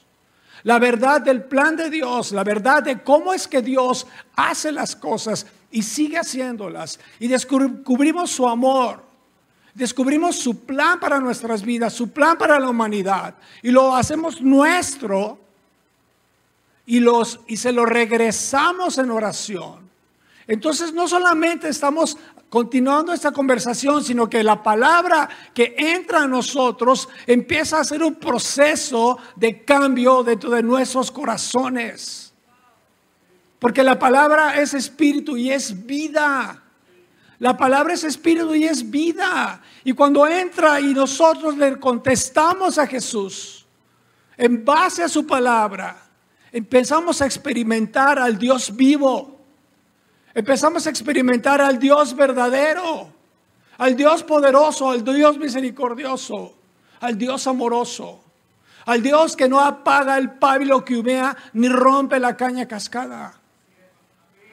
la 0.63 0.79
verdad 0.79 1.21
del 1.21 1.43
plan 1.43 1.75
de 1.75 1.89
Dios, 1.89 2.31
la 2.31 2.43
verdad 2.43 2.83
de 2.83 3.01
cómo 3.01 3.33
es 3.33 3.47
que 3.47 3.61
Dios 3.61 4.07
hace 4.35 4.71
las 4.71 4.95
cosas, 4.95 5.45
y 5.73 5.81
sigue 5.81 6.17
haciéndolas. 6.17 6.99
Y 7.19 7.27
descubrimos 7.27 8.31
su 8.31 8.47
amor, 8.47 9.03
descubrimos 9.73 10.35
su 10.35 10.65
plan 10.65 10.99
para 10.99 11.19
nuestras 11.19 11.63
vidas, 11.63 11.93
su 11.93 12.11
plan 12.11 12.37
para 12.37 12.59
la 12.59 12.69
humanidad. 12.69 13.35
Y 13.61 13.71
lo 13.71 13.95
hacemos 13.95 14.39
nuestro 14.39 15.39
y, 16.85 16.99
los, 16.99 17.39
y 17.47 17.57
se 17.57 17.71
lo 17.71 17.85
regresamos 17.85 18.99
en 18.99 19.09
oración. 19.09 19.89
Entonces 20.45 20.93
no 20.93 21.07
solamente 21.07 21.69
estamos 21.69 22.17
continuando 22.53 23.13
esta 23.13 23.31
conversación, 23.31 24.03
sino 24.03 24.29
que 24.29 24.43
la 24.43 24.61
palabra 24.61 25.27
que 25.55 25.73
entra 25.75 26.21
a 26.21 26.27
nosotros 26.27 27.09
empieza 27.25 27.79
a 27.79 27.83
ser 27.83 28.03
un 28.03 28.13
proceso 28.13 29.17
de 29.35 29.65
cambio 29.65 30.21
dentro 30.21 30.51
de 30.51 30.61
nuestros 30.61 31.09
corazones. 31.09 32.31
Porque 33.57 33.81
la 33.81 33.97
palabra 33.97 34.61
es 34.61 34.75
espíritu 34.75 35.35
y 35.35 35.49
es 35.49 35.87
vida. 35.87 36.61
La 37.39 37.57
palabra 37.57 37.95
es 37.95 38.03
espíritu 38.03 38.53
y 38.53 38.65
es 38.65 38.87
vida. 38.87 39.59
Y 39.83 39.93
cuando 39.93 40.27
entra 40.27 40.79
y 40.79 40.93
nosotros 40.93 41.57
le 41.57 41.79
contestamos 41.79 42.77
a 42.77 42.85
Jesús 42.85 43.65
en 44.37 44.63
base 44.63 45.01
a 45.01 45.09
su 45.09 45.25
palabra, 45.25 46.05
empezamos 46.51 47.19
a 47.19 47.25
experimentar 47.25 48.19
al 48.19 48.37
Dios 48.37 48.75
vivo. 48.75 49.32
Empezamos 50.35 50.87
a 50.87 50.89
experimentar 50.89 51.61
al 51.61 51.77
Dios 51.77 52.15
verdadero, 52.15 53.09
al 53.77 53.95
Dios 53.95 54.23
poderoso, 54.23 54.89
al 54.89 55.03
Dios 55.03 55.37
misericordioso, 55.37 56.55
al 57.01 57.17
Dios 57.17 57.45
amoroso, 57.45 58.23
al 58.85 59.03
Dios 59.03 59.35
que 59.35 59.47
no 59.47 59.59
apaga 59.59 60.17
el 60.17 60.31
pábilo 60.31 60.83
que 60.83 60.97
humea 60.97 61.37
ni 61.53 61.69
rompe 61.69 62.19
la 62.19 62.35
caña 62.35 62.67
cascada. 62.67 63.42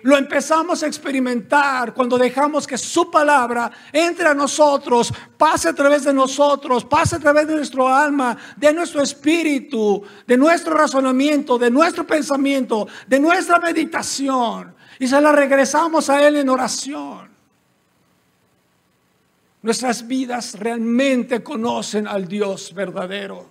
Lo 0.02 0.16
empezamos 0.16 0.82
a 0.82 0.86
experimentar 0.86 1.92
cuando 1.92 2.16
dejamos 2.16 2.66
que 2.66 2.78
su 2.78 3.10
palabra 3.10 3.70
entre 3.92 4.28
a 4.28 4.34
nosotros, 4.34 5.12
pase 5.36 5.68
a 5.68 5.74
través 5.74 6.04
de 6.04 6.12
nosotros, 6.12 6.84
pase 6.84 7.16
a 7.16 7.18
través 7.18 7.46
de 7.46 7.54
nuestro 7.54 7.88
alma, 7.88 8.36
de 8.56 8.72
nuestro 8.72 9.02
espíritu, 9.02 10.02
de 10.26 10.36
nuestro 10.36 10.74
razonamiento, 10.74 11.58
de 11.58 11.70
nuestro 11.70 12.06
pensamiento, 12.06 12.88
de 13.06 13.20
nuestra 13.20 13.58
meditación. 13.58 14.74
Y 14.98 15.06
se 15.06 15.20
la 15.20 15.32
regresamos 15.32 16.08
a 16.08 16.26
Él 16.26 16.36
en 16.36 16.48
oración. 16.48 17.30
Nuestras 19.62 20.06
vidas 20.06 20.58
realmente 20.58 21.42
conocen 21.42 22.06
al 22.06 22.26
Dios 22.26 22.72
verdadero 22.74 23.50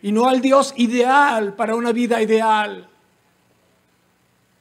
y 0.00 0.12
no 0.12 0.26
al 0.26 0.40
Dios 0.40 0.72
ideal 0.76 1.54
para 1.54 1.74
una 1.74 1.92
vida 1.92 2.22
ideal. 2.22 2.88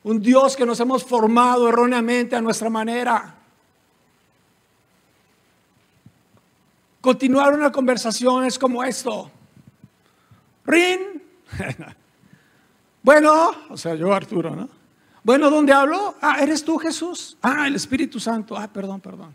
Un 0.03 0.21
Dios 0.21 0.55
que 0.55 0.65
nos 0.65 0.79
hemos 0.79 1.03
formado 1.03 1.69
erróneamente 1.69 2.35
a 2.35 2.41
nuestra 2.41 2.69
manera. 2.69 3.35
Continuar 6.99 7.53
una 7.53 7.71
conversación 7.71 8.45
es 8.45 8.59
como 8.59 8.83
esto. 8.83 9.31
Rin. 10.65 11.21
bueno, 13.03 13.51
o 13.69 13.77
sea, 13.77 13.95
yo 13.95 14.13
Arturo, 14.13 14.55
¿no? 14.55 14.69
Bueno, 15.23 15.49
¿dónde 15.49 15.71
hablo? 15.71 16.15
Ah, 16.21 16.37
¿eres 16.41 16.65
tú 16.65 16.77
Jesús? 16.77 17.37
Ah, 17.41 17.67
el 17.67 17.75
Espíritu 17.75 18.19
Santo. 18.19 18.57
Ah, 18.57 18.67
perdón, 18.67 18.99
perdón. 18.99 19.33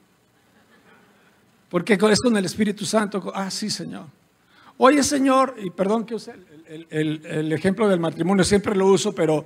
Porque 1.71 1.95
es 1.95 2.21
con 2.21 2.37
el 2.37 2.45
Espíritu 2.45 2.85
Santo. 2.85 3.33
Ah, 3.35 3.51
sí, 3.51 3.71
Señor. 3.71 4.05
Oye, 4.77 5.03
Señor, 5.03 5.55
y 5.59 5.71
perdón 5.71 6.05
que 6.05 6.15
use 6.15 6.35
el, 6.67 6.87
el 7.25 7.53
ejemplo 7.53 7.89
del 7.89 8.01
matrimonio, 8.01 8.45
siempre 8.45 8.75
lo 8.75 8.87
uso, 8.87 9.15
pero 9.15 9.45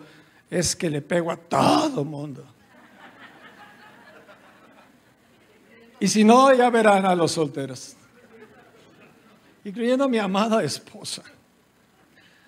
es 0.52 0.76
que 0.76 0.90
le 0.90 1.00
pego 1.00 1.32
a 1.32 1.36
todo 1.36 2.04
mundo. 2.04 2.46
Y 5.98 6.06
si 6.08 6.24
no, 6.24 6.52
ya 6.52 6.68
verán 6.68 7.06
a 7.06 7.14
los 7.14 7.32
solteros. 7.32 7.96
Incluyendo 9.64 10.04
a 10.04 10.08
mi 10.08 10.18
amada 10.18 10.62
esposa. 10.62 11.22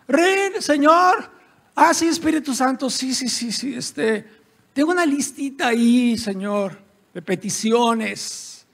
Rey, 0.06 0.50
Señor. 0.60 1.30
Ah, 1.74 1.94
sí, 1.94 2.08
Espíritu 2.08 2.52
Santo. 2.54 2.90
Sí, 2.90 3.14
sí, 3.14 3.26
sí, 3.30 3.50
sí. 3.50 3.74
Este, 3.74 4.28
tengo 4.74 4.90
una 4.90 5.06
listita 5.06 5.68
ahí, 5.68 6.18
Señor, 6.18 6.78
de 7.14 7.22
peticiones. 7.22 8.66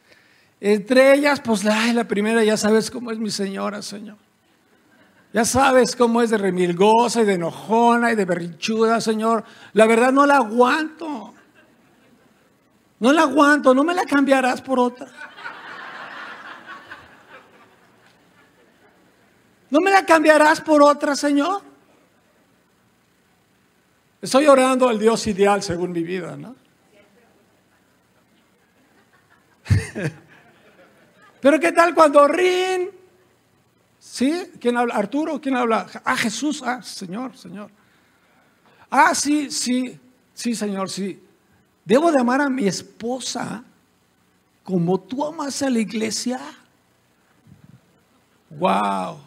Entre 0.60 1.14
ellas, 1.14 1.40
pues 1.40 1.62
la 1.62 2.02
primera, 2.08 2.42
ya 2.42 2.56
sabes 2.56 2.90
cómo 2.90 3.12
es 3.12 3.18
mi 3.18 3.30
señora, 3.30 3.80
Señor. 3.80 4.18
Ya 5.32 5.44
sabes 5.44 5.94
cómo 5.94 6.22
es 6.22 6.30
de 6.30 6.38
remilgosa 6.38 7.22
y 7.22 7.24
de 7.24 7.34
enojona 7.34 8.12
y 8.12 8.16
de 8.16 8.24
berrinchuda, 8.24 9.00
Señor. 9.00 9.44
La 9.74 9.86
verdad 9.86 10.10
no 10.12 10.26
la 10.26 10.36
aguanto. 10.36 11.34
No 12.98 13.12
la 13.12 13.22
aguanto, 13.22 13.72
no 13.72 13.84
me 13.84 13.94
la 13.94 14.04
cambiarás 14.04 14.60
por 14.60 14.80
otra. 14.80 15.08
¿No 19.70 19.78
me 19.80 19.90
la 19.92 20.04
cambiarás 20.04 20.60
por 20.60 20.82
otra, 20.82 21.14
Señor? 21.14 21.62
Estoy 24.20 24.46
orando 24.48 24.88
al 24.88 24.98
Dios 24.98 25.26
ideal 25.28 25.62
según 25.62 25.92
mi 25.92 26.02
vida, 26.02 26.36
¿no? 26.36 26.56
Pero 31.40 31.60
¿qué 31.60 31.70
tal 31.72 31.94
cuando 31.94 32.26
Rin 32.26 32.99
¿Sí? 34.10 34.50
¿Quién 34.60 34.76
habla? 34.76 34.96
¿Arturo? 34.96 35.40
¿Quién 35.40 35.54
habla? 35.54 35.86
Ah, 36.04 36.16
Jesús. 36.16 36.64
Ah, 36.66 36.82
Señor, 36.82 37.36
Señor. 37.36 37.70
Ah, 38.90 39.14
sí, 39.14 39.52
sí, 39.52 40.00
sí, 40.34 40.52
Señor, 40.52 40.90
sí. 40.90 41.22
Debo 41.84 42.10
de 42.10 42.18
amar 42.18 42.40
a 42.40 42.48
mi 42.50 42.66
esposa 42.66 43.62
como 44.64 44.98
tú 44.98 45.24
amas 45.24 45.62
a 45.62 45.70
la 45.70 45.78
iglesia. 45.78 46.40
Wow. 48.50 49.20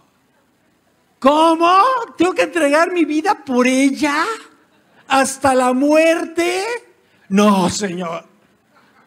¿Cómo? 1.18 1.82
¿Tengo 2.18 2.34
que 2.34 2.42
entregar 2.42 2.92
mi 2.92 3.06
vida 3.06 3.36
por 3.36 3.66
ella? 3.66 4.25
¿Hasta 5.08 5.56
la 5.56 5.72
muerte? 5.72 6.62
No, 7.30 7.70
Señor. 7.70 8.25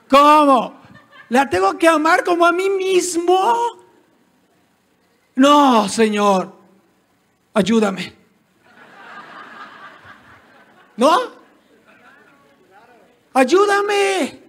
¿Cómo? 0.08 0.80
¿La 1.28 1.50
tengo 1.50 1.76
que 1.76 1.86
amar 1.86 2.24
como 2.24 2.46
a 2.46 2.52
mí 2.52 2.70
mismo? 2.70 3.85
No, 5.36 5.88
Señor, 5.88 6.52
ayúdame. 7.52 8.14
¿No? 10.96 11.18
Ayúdame. 13.34 14.42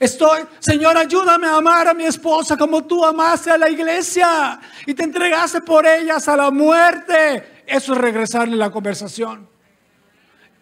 Estoy, 0.00 0.42
Señor, 0.58 0.96
ayúdame 0.96 1.46
a 1.46 1.56
amar 1.56 1.88
a 1.88 1.94
mi 1.94 2.04
esposa 2.04 2.56
como 2.56 2.84
tú 2.84 3.04
amaste 3.04 3.50
a 3.50 3.58
la 3.58 3.68
iglesia 3.68 4.60
y 4.86 4.94
te 4.94 5.04
entregaste 5.04 5.60
por 5.60 5.86
ellas 5.86 6.26
a 6.28 6.36
la 6.36 6.50
muerte. 6.50 7.62
Eso 7.66 7.92
es 7.92 7.98
regresarle 7.98 8.56
la 8.56 8.70
conversación. 8.70 9.48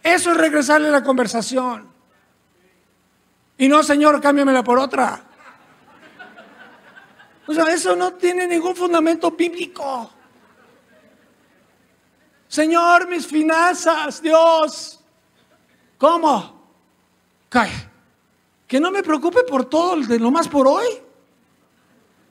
Eso 0.02 0.30
es 0.30 0.36
regresarle 0.36 0.90
la 0.90 1.02
conversación. 1.02 1.88
Y 3.58 3.68
no, 3.68 3.82
Señor, 3.82 4.20
cámbiamela 4.20 4.62
por 4.62 4.78
otra. 4.78 5.25
Eso 7.48 7.94
no 7.94 8.14
tiene 8.14 8.46
ningún 8.46 8.74
fundamento 8.74 9.30
bíblico. 9.30 10.10
Señor, 12.48 13.08
mis 13.08 13.26
finanzas, 13.26 14.20
Dios. 14.20 15.00
¿Cómo? 15.98 16.68
Cae. 17.48 17.70
Que 18.66 18.80
no 18.80 18.90
me 18.90 19.02
preocupe 19.02 19.44
por 19.44 19.66
todo 19.66 19.96
de 19.96 20.18
lo 20.18 20.30
más 20.30 20.48
por 20.48 20.66
hoy. 20.66 20.86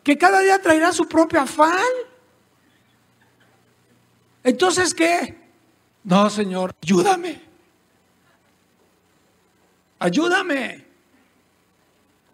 Que 0.03 0.17
cada 0.17 0.41
día 0.41 0.61
traerá 0.61 0.91
su 0.91 1.07
propio 1.07 1.41
afán. 1.41 1.81
Entonces, 4.43 4.93
¿qué? 4.93 5.35
No, 6.03 6.29
Señor, 6.29 6.75
ayúdame. 6.83 7.41
Ayúdame. 9.97 10.84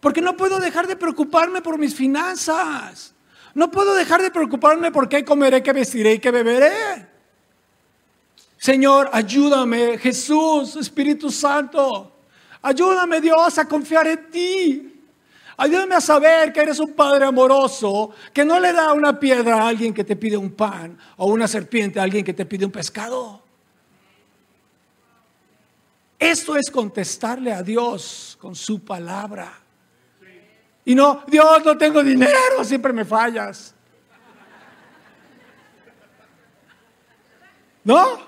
Porque 0.02 0.20
no 0.20 0.36
puedo 0.36 0.58
dejar 0.58 0.88
de 0.88 0.96
preocuparme 0.96 1.62
por 1.62 1.78
mis 1.78 1.94
finanzas. 1.94 3.14
No 3.54 3.70
puedo 3.70 3.94
dejar 3.94 4.20
de 4.20 4.32
preocuparme 4.32 4.90
por 4.90 5.08
qué 5.08 5.24
comeré, 5.24 5.62
qué 5.62 5.72
vestiré 5.72 6.14
y 6.14 6.18
qué 6.18 6.32
beberé. 6.32 7.06
Señor, 8.56 9.08
ayúdame, 9.12 9.98
Jesús, 9.98 10.74
Espíritu 10.74 11.30
Santo. 11.30 12.10
Ayúdame 12.62 13.20
Dios 13.20 13.56
a 13.58 13.68
confiar 13.68 14.08
en 14.08 14.28
ti. 14.28 15.04
Ayúdame 15.56 15.94
a 15.94 16.00
saber 16.00 16.52
que 16.52 16.62
eres 16.62 16.80
un 16.80 16.94
Padre 16.94 17.26
amoroso, 17.26 18.10
que 18.32 18.44
no 18.44 18.58
le 18.58 18.72
da 18.72 18.92
una 18.94 19.20
piedra 19.20 19.62
a 19.62 19.68
alguien 19.68 19.94
que 19.94 20.02
te 20.02 20.16
pide 20.16 20.36
un 20.36 20.50
pan 20.50 20.98
o 21.18 21.26
una 21.26 21.46
serpiente 21.46 22.00
a 22.00 22.02
alguien 22.02 22.24
que 22.24 22.34
te 22.34 22.44
pide 22.44 22.64
un 22.64 22.72
pescado. 22.72 23.40
Esto 26.18 26.56
es 26.56 26.72
contestarle 26.72 27.52
a 27.52 27.62
Dios 27.62 28.36
con 28.40 28.56
su 28.56 28.84
palabra. 28.84 29.61
Y 30.84 30.94
no, 30.94 31.22
Dios, 31.28 31.64
no 31.64 31.78
tengo 31.78 32.02
dinero, 32.02 32.64
siempre 32.64 32.92
me 32.92 33.04
fallas. 33.04 33.74
¿No? 37.84 38.18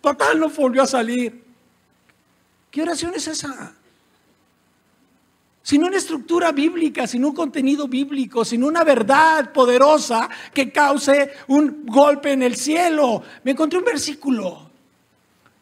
Total, 0.00 0.38
no 0.38 0.48
volvió 0.48 0.82
a 0.82 0.86
salir. 0.86 1.44
¿Qué 2.70 2.82
oración 2.82 3.14
es 3.14 3.26
esa? 3.28 3.74
Sin 5.62 5.84
una 5.84 5.96
estructura 5.96 6.50
bíblica, 6.50 7.06
sin 7.06 7.24
un 7.24 7.34
contenido 7.34 7.86
bíblico, 7.86 8.44
sin 8.44 8.64
una 8.64 8.82
verdad 8.82 9.52
poderosa 9.52 10.28
que 10.52 10.72
cause 10.72 11.32
un 11.48 11.86
golpe 11.86 12.32
en 12.32 12.42
el 12.42 12.56
cielo. 12.56 13.22
Me 13.44 13.52
encontré 13.52 13.78
un 13.78 13.84
versículo. 13.84 14.71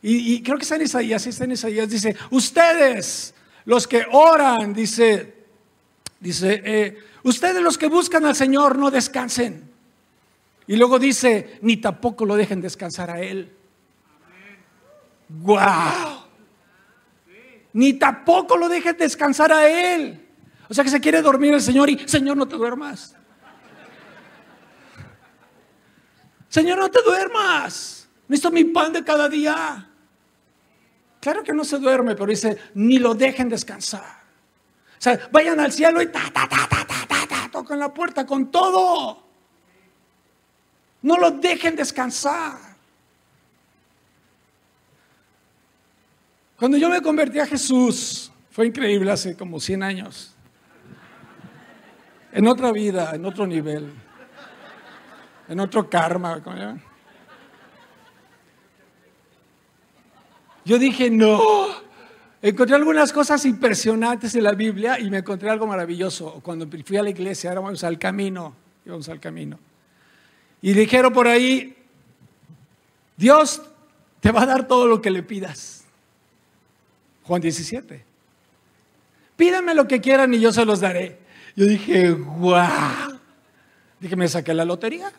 Y, 0.02 0.42
creo 0.42 0.56
que 0.56 0.62
está 0.62 0.76
en 0.76 0.82
Isaías, 0.82 1.26
está 1.26 1.44
Isaías. 1.44 1.88
Dice, 1.88 2.16
ustedes, 2.30 3.34
los 3.66 3.86
que 3.86 4.06
oran, 4.10 4.72
dice, 4.72 5.34
dice, 6.18 6.62
eh, 6.64 6.98
ustedes 7.22 7.62
los 7.62 7.76
que 7.76 7.88
buscan 7.88 8.24
al 8.24 8.34
Señor, 8.34 8.78
no 8.78 8.90
descansen. 8.90 9.70
Y 10.66 10.76
luego 10.76 10.98
dice, 10.98 11.58
ni 11.62 11.76
tampoco 11.76 12.24
lo 12.24 12.36
dejen 12.36 12.62
descansar 12.62 13.10
a 13.10 13.20
Él. 13.20 13.52
¡Guau! 15.28 16.20
Ni 17.72 17.92
tampoco 17.94 18.56
lo 18.56 18.68
dejes 18.68 18.96
descansar 18.96 19.52
a 19.52 19.68
Él. 19.68 20.26
O 20.68 20.74
sea 20.74 20.82
que 20.82 20.90
se 20.90 21.00
quiere 21.00 21.20
dormir 21.20 21.52
el 21.52 21.60
Señor 21.60 21.90
y, 21.90 22.08
Señor, 22.08 22.36
no 22.36 22.48
te 22.48 22.56
duermas. 22.56 23.16
Señor, 26.48 26.78
no 26.78 26.90
te 26.90 27.02
duermas. 27.02 28.08
Necesito 28.26 28.50
mi 28.50 28.64
pan 28.64 28.92
de 28.92 29.04
cada 29.04 29.28
día. 29.28 29.89
Claro 31.20 31.44
que 31.44 31.52
no 31.52 31.64
se 31.64 31.78
duerme, 31.78 32.14
pero 32.14 32.26
dice, 32.26 32.56
ni 32.74 32.98
lo 32.98 33.14
dejen 33.14 33.48
descansar. 33.48 34.20
O 34.98 35.02
sea, 35.02 35.28
vayan 35.30 35.60
al 35.60 35.70
cielo 35.70 36.00
y 36.00 36.06
ta, 36.06 36.30
ta, 36.32 36.48
ta, 36.48 36.66
ta, 36.68 36.86
ta, 36.86 37.06
ta, 37.06 37.26
ta, 37.26 37.48
tocan 37.52 37.78
la 37.78 37.92
puerta 37.92 38.26
con 38.26 38.50
todo. 38.50 39.22
No 41.02 41.16
lo 41.16 41.30
dejen 41.30 41.76
descansar. 41.76 42.58
Cuando 46.58 46.76
yo 46.76 46.90
me 46.90 47.00
convertí 47.00 47.38
a 47.38 47.46
Jesús, 47.46 48.30
fue 48.50 48.66
increíble 48.66 49.10
hace 49.10 49.36
como 49.36 49.60
100 49.60 49.82
años. 49.82 50.34
En 52.32 52.46
otra 52.46 52.72
vida, 52.72 53.12
en 53.14 53.24
otro 53.24 53.46
nivel, 53.46 53.92
en 55.48 55.60
otro 55.60 55.88
karma. 55.88 56.42
Yo 60.70 60.78
dije, 60.78 61.10
no. 61.10 61.66
Encontré 62.40 62.76
algunas 62.76 63.12
cosas 63.12 63.44
impresionantes 63.44 64.36
en 64.36 64.44
la 64.44 64.52
Biblia 64.52 65.00
y 65.00 65.10
me 65.10 65.18
encontré 65.18 65.50
algo 65.50 65.66
maravilloso. 65.66 66.38
Cuando 66.44 66.68
fui 66.84 66.96
a 66.96 67.02
la 67.02 67.10
iglesia, 67.10 67.50
íbamos 67.50 67.82
al 67.82 67.98
camino, 67.98 68.54
íbamos 68.86 69.08
al 69.08 69.18
camino. 69.18 69.58
Y 70.62 70.72
dijeron 70.72 71.12
por 71.12 71.26
ahí, 71.26 71.76
Dios 73.16 73.62
te 74.20 74.30
va 74.30 74.42
a 74.42 74.46
dar 74.46 74.68
todo 74.68 74.86
lo 74.86 75.02
que 75.02 75.10
le 75.10 75.24
pidas. 75.24 75.86
Juan 77.24 77.42
17. 77.42 78.04
Pídame 79.36 79.74
lo 79.74 79.88
que 79.88 80.00
quieran 80.00 80.32
y 80.34 80.38
yo 80.38 80.52
se 80.52 80.64
los 80.64 80.78
daré. 80.78 81.18
Yo 81.56 81.66
dije, 81.66 82.12
guau. 82.12 83.18
Dije, 83.98 84.14
me 84.14 84.28
saqué 84.28 84.54
la 84.54 84.64
lotería. 84.64 85.10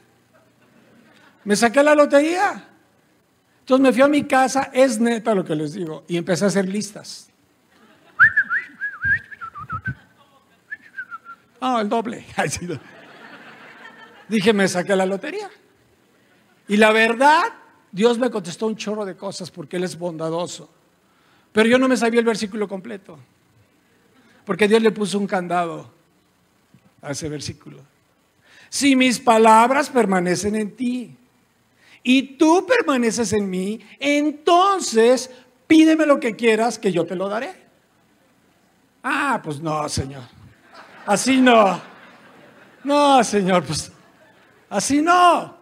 Me 1.44 1.58
saqué 1.58 1.84
la 1.84 1.94
lotería. 1.94 2.71
Entonces 3.62 3.84
me 3.84 3.94
fui 3.94 4.02
a 4.02 4.08
mi 4.08 4.24
casa, 4.24 4.70
es 4.74 5.00
neta 5.00 5.34
lo 5.34 5.46
que 5.46 5.56
les 5.56 5.74
digo, 5.74 6.04
y 6.08 6.18
empecé 6.18 6.46
a 6.46 6.48
hacer 6.48 6.68
listas. 6.68 7.30
Ah, 11.62 11.80
el 11.82 11.90
doble. 11.90 12.26
Dije, 14.28 14.52
me 14.54 14.68
saqué 14.68 14.96
la 14.96 15.06
lotería. 15.06 15.50
Y 16.68 16.78
la 16.78 16.92
verdad, 16.92 17.44
Dios 17.92 18.18
me 18.18 18.30
contestó 18.32 18.66
un 18.66 18.76
chorro 18.76 19.06
de 19.06 19.16
cosas 19.16 19.52
porque 19.52 19.78
Él 19.78 19.84
es 19.84 19.98
bondadoso. 19.98 20.70
Pero 21.52 21.70
yo 21.70 21.78
no 21.78 21.88
me 21.88 21.98
sabía 21.98 22.20
el 22.20 22.26
versículo 22.26 22.68
completo, 22.68 23.20
porque 24.46 24.68
Dios 24.68 24.82
le 24.82 24.92
puso 24.92 25.20
un 25.20 25.28
candado 25.28 25.92
a 27.02 27.12
ese 27.12 27.30
versículo. 27.30 27.80
Si 28.70 28.96
mis 28.96 29.20
palabras 29.20 29.90
permanecen 29.90 30.56
en 30.56 30.76
ti 30.76 31.18
y 32.04 32.38
tú 32.38 32.66
permaneces 32.66 33.34
en 33.34 33.50
mí, 33.50 33.80
entonces 34.00 35.30
pídeme 35.68 36.06
lo 36.06 36.20
que 36.20 36.36
quieras 36.36 36.80
que 36.80 36.92
yo 36.92 37.06
te 37.06 37.16
lo 37.16 37.30
daré. 37.30 37.54
Ah, 39.04 39.40
pues 39.44 39.60
no, 39.60 39.88
Señor. 39.90 40.24
Así 41.06 41.40
no. 41.40 41.82
No, 42.84 43.24
Señor, 43.24 43.64
pues 43.64 43.92
así 44.70 45.02
no. 45.02 45.56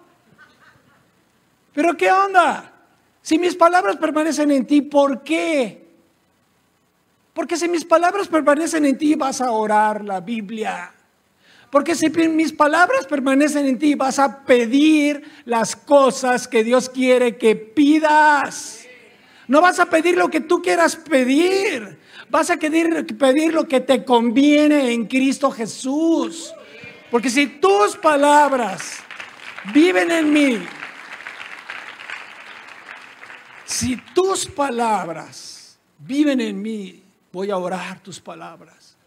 Pero 1.73 1.95
¿qué 1.95 2.11
onda? 2.11 2.73
Si 3.21 3.37
mis 3.37 3.55
palabras 3.55 3.97
permanecen 3.97 4.51
en 4.51 4.65
ti, 4.65 4.81
¿por 4.81 5.23
qué? 5.23 5.87
Porque 7.33 7.57
si 7.57 7.67
mis 7.67 7.85
palabras 7.85 8.27
permanecen 8.27 8.85
en 8.85 8.97
ti, 8.97 9.15
vas 9.15 9.41
a 9.41 9.51
orar 9.51 10.03
la 10.03 10.19
Biblia. 10.19 10.93
Porque 11.71 11.95
si 11.95 12.09
mis 12.09 12.51
palabras 12.51 13.05
permanecen 13.05 13.67
en 13.67 13.77
ti, 13.77 13.95
vas 13.95 14.17
a 14.17 14.43
pedir 14.43 15.23
las 15.45 15.75
cosas 15.75 16.47
que 16.47 16.63
Dios 16.63 16.89
quiere 16.89 17.37
que 17.37 17.55
pidas. 17.55 18.85
No 19.47 19.61
vas 19.61 19.79
a 19.79 19.85
pedir 19.85 20.17
lo 20.17 20.29
que 20.29 20.41
tú 20.41 20.61
quieras 20.61 20.95
pedir. 20.95 21.99
Vas 22.29 22.49
a 22.49 22.57
pedir, 22.57 23.17
pedir 23.17 23.53
lo 23.53 23.67
que 23.67 23.79
te 23.81 24.03
conviene 24.03 24.91
en 24.91 25.05
Cristo 25.07 25.51
Jesús. 25.51 26.53
Porque 27.11 27.29
si 27.29 27.47
tus 27.47 27.95
palabras 27.97 28.99
viven 29.73 30.11
en 30.11 30.31
mí, 30.31 30.59
si 33.65 33.95
tus 34.13 34.45
palabras 34.45 35.79
viven 35.99 36.41
en 36.41 36.61
mí, 36.61 37.03
voy 37.31 37.51
a 37.51 37.57
orar 37.57 37.99
tus 37.99 38.19
palabras. 38.19 38.97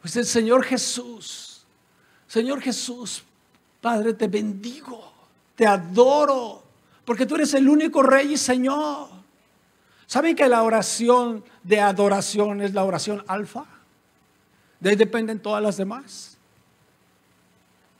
Pues 0.00 0.16
el 0.16 0.26
Señor 0.26 0.64
Jesús, 0.64 1.53
Señor 2.34 2.60
Jesús, 2.60 3.22
Padre, 3.80 4.12
te 4.12 4.26
bendigo, 4.26 5.12
te 5.54 5.68
adoro, 5.68 6.64
porque 7.04 7.26
tú 7.26 7.36
eres 7.36 7.54
el 7.54 7.68
único 7.68 8.02
Rey 8.02 8.32
y 8.32 8.36
Señor. 8.36 9.06
¿Saben 10.04 10.34
que 10.34 10.48
la 10.48 10.64
oración 10.64 11.44
de 11.62 11.80
adoración 11.80 12.60
es 12.60 12.74
la 12.74 12.82
oración 12.82 13.22
alfa? 13.28 13.64
De 14.80 14.90
ahí 14.90 14.96
dependen 14.96 15.38
todas 15.38 15.62
las 15.62 15.76
demás. 15.76 16.36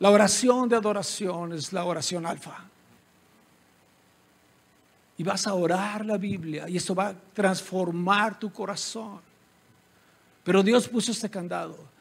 La 0.01 0.11
oración 0.11 0.69
de 0.69 0.75
adoración 0.79 1.53
es 1.53 1.73
la 1.73 1.85
oración 1.85 2.27
alfa. 2.27 2.65
y 5.17 5.23
vas 5.23 5.47
a 5.47 5.55
orar 5.55 6.05
la 6.05 6.17
Biblia 6.17 6.69
y 6.69 6.77
esto 6.77 6.93
va 6.93 7.11
a 7.11 7.15
transformar 7.33 8.37
tu 8.37 8.53
corazón. 8.53 9.21
Pero 10.43 10.61
Dios 10.61 10.89
puso 10.89 11.13
este 11.13 11.31
candado. 11.31 11.94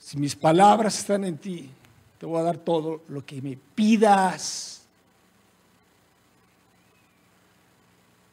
Si 0.00 0.16
mis 0.16 0.34
palabras 0.34 0.98
están 0.98 1.24
en 1.24 1.36
ti, 1.36 1.70
te 2.18 2.24
voy 2.24 2.40
a 2.40 2.42
dar 2.42 2.56
todo 2.56 3.02
lo 3.08 3.24
que 3.24 3.40
me 3.42 3.56
pidas. 3.74 4.82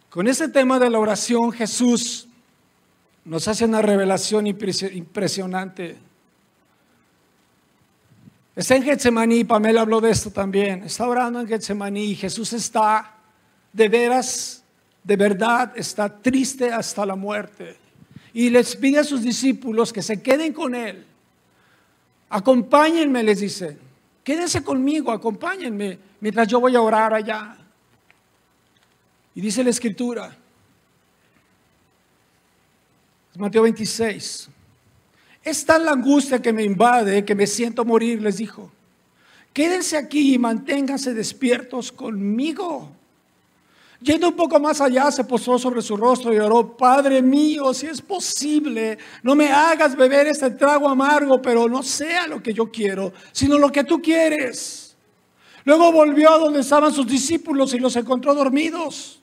Con 0.10 0.27
este 0.27 0.47
tema 0.47 0.80
de 0.80 0.89
la 0.89 0.97
oración, 0.97 1.51
Jesús 1.51 2.30
nos 3.25 3.49
hace 3.49 3.65
una 3.65 3.82
revelación 3.82 4.47
impresionante. 4.47 5.97
Está 8.56 8.77
en 8.77 8.84
Getsemaní, 8.84 9.43
Pamela 9.43 9.82
habló 9.82 9.99
de 9.99 10.12
esto 10.12 10.32
también. 10.32 10.84
Está 10.84 11.06
orando 11.06 11.41
en 11.41 11.47
Getsemaní 11.47 12.06
y 12.06 12.15
Jesús 12.15 12.53
está 12.53 13.17
de 13.73 13.89
veras, 13.89 14.63
de 15.03 15.17
verdad, 15.17 15.73
está 15.75 16.21
triste 16.21 16.71
hasta 16.71 17.06
la 17.06 17.17
muerte. 17.17 17.75
Y 18.34 18.49
les 18.49 18.73
pide 18.77 18.99
a 18.99 19.03
sus 19.03 19.21
discípulos 19.21 19.91
que 19.91 20.01
se 20.01 20.21
queden 20.21 20.53
con 20.53 20.73
él. 20.73 21.06
Acompáñenme, 22.29 23.23
les 23.23 23.39
dice. 23.39 23.77
Quédense 24.23 24.63
conmigo, 24.63 25.11
acompáñenme 25.11 25.97
mientras 26.19 26.47
yo 26.47 26.59
voy 26.59 26.75
a 26.75 26.81
orar 26.81 27.13
allá. 27.13 27.57
Y 29.33 29.41
dice 29.41 29.63
la 29.63 29.69
escritura, 29.69 30.35
Mateo 33.35 33.61
26, 33.61 34.49
es 35.43 35.65
tal 35.65 35.85
la 35.85 35.91
angustia 35.91 36.41
que 36.41 36.51
me 36.51 36.63
invade 36.63 37.23
que 37.23 37.35
me 37.35 37.45
siento 37.45 37.85
morir, 37.85 38.21
les 38.21 38.37
dijo. 38.37 38.71
Quédense 39.53 39.95
aquí 39.95 40.33
y 40.33 40.37
manténganse 40.37 41.13
despiertos 41.13 41.91
conmigo. 41.91 42.96
Yendo 43.99 44.27
un 44.29 44.36
poco 44.36 44.60
más 44.60 44.79
allá, 44.79 45.12
se 45.12 45.23
posó 45.23 45.57
sobre 45.57 45.81
su 45.81 45.97
rostro 45.97 46.31
y 46.31 46.38
oró, 46.38 46.77
Padre 46.77 47.21
mío, 47.21 47.73
si 47.73 47.88
es 47.88 47.99
posible, 47.99 48.97
no 49.23 49.33
me 49.33 49.51
hagas 49.51 49.95
beber 49.95 50.27
este 50.27 50.51
trago 50.51 50.88
amargo, 50.88 51.41
pero 51.41 51.67
no 51.67 51.81
sea 51.81 52.27
lo 52.27 52.41
que 52.41 52.53
yo 52.53 52.71
quiero, 52.71 53.12
sino 53.31 53.57
lo 53.57 53.71
que 53.71 53.83
tú 53.83 53.99
quieres. 53.99 54.95
Luego 55.63 55.91
volvió 55.91 56.31
a 56.31 56.38
donde 56.38 56.60
estaban 56.60 56.93
sus 56.93 57.07
discípulos 57.07 57.73
y 57.73 57.79
los 57.79 57.95
encontró 57.95 58.36
dormidos. 58.36 59.19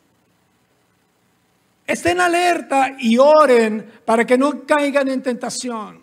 Estén 1.86 2.20
alerta 2.20 2.96
y 2.98 3.16
oren 3.16 3.90
para 4.04 4.26
que 4.26 4.36
no 4.36 4.66
caigan 4.66 5.08
en 5.08 5.22
tentación. 5.22 6.02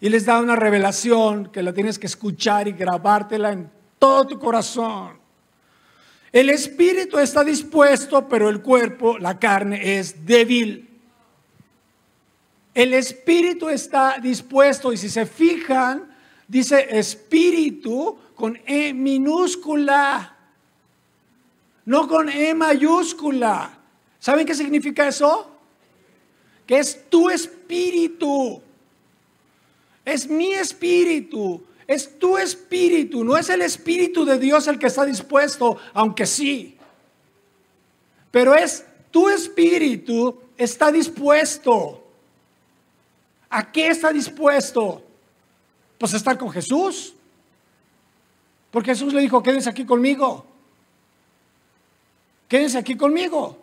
Y 0.00 0.08
les 0.08 0.24
da 0.24 0.40
una 0.40 0.54
revelación 0.54 1.50
que 1.50 1.62
la 1.62 1.72
tienes 1.72 1.98
que 1.98 2.06
escuchar 2.06 2.68
y 2.68 2.72
grabártela 2.72 3.50
en 3.50 3.70
todo 3.98 4.26
tu 4.26 4.38
corazón. 4.38 5.17
El 6.32 6.50
espíritu 6.50 7.18
está 7.18 7.42
dispuesto, 7.42 8.28
pero 8.28 8.48
el 8.48 8.60
cuerpo, 8.60 9.18
la 9.18 9.38
carne, 9.38 9.98
es 9.98 10.26
débil. 10.26 10.88
El 12.74 12.94
espíritu 12.94 13.68
está 13.68 14.18
dispuesto 14.22 14.92
y 14.92 14.96
si 14.96 15.08
se 15.08 15.26
fijan, 15.26 16.14
dice 16.46 16.86
espíritu 16.98 18.18
con 18.34 18.58
E 18.66 18.92
minúscula, 18.92 20.36
no 21.86 22.06
con 22.06 22.28
E 22.28 22.54
mayúscula. 22.54 23.78
¿Saben 24.20 24.46
qué 24.46 24.54
significa 24.54 25.08
eso? 25.08 25.50
Que 26.66 26.78
es 26.78 27.08
tu 27.08 27.30
espíritu. 27.30 28.62
Es 30.04 30.28
mi 30.28 30.52
espíritu. 30.52 31.64
Es 31.88 32.18
tu 32.18 32.36
espíritu, 32.36 33.24
no 33.24 33.38
es 33.38 33.48
el 33.48 33.62
espíritu 33.62 34.26
de 34.26 34.38
Dios 34.38 34.68
el 34.68 34.78
que 34.78 34.88
está 34.88 35.06
dispuesto, 35.06 35.78
aunque 35.94 36.26
sí. 36.26 36.76
Pero 38.30 38.54
es 38.54 38.84
tu 39.10 39.30
espíritu 39.30 40.38
está 40.58 40.92
dispuesto. 40.92 42.04
¿A 43.48 43.72
qué 43.72 43.88
está 43.88 44.12
dispuesto? 44.12 45.02
Pues 45.96 46.12
estar 46.12 46.36
con 46.36 46.50
Jesús. 46.50 47.14
Porque 48.70 48.90
Jesús 48.90 49.14
le 49.14 49.22
dijo, 49.22 49.42
quédense 49.42 49.70
aquí 49.70 49.86
conmigo. 49.86 50.44
Quédense 52.48 52.76
aquí 52.76 52.98
conmigo. 52.98 53.56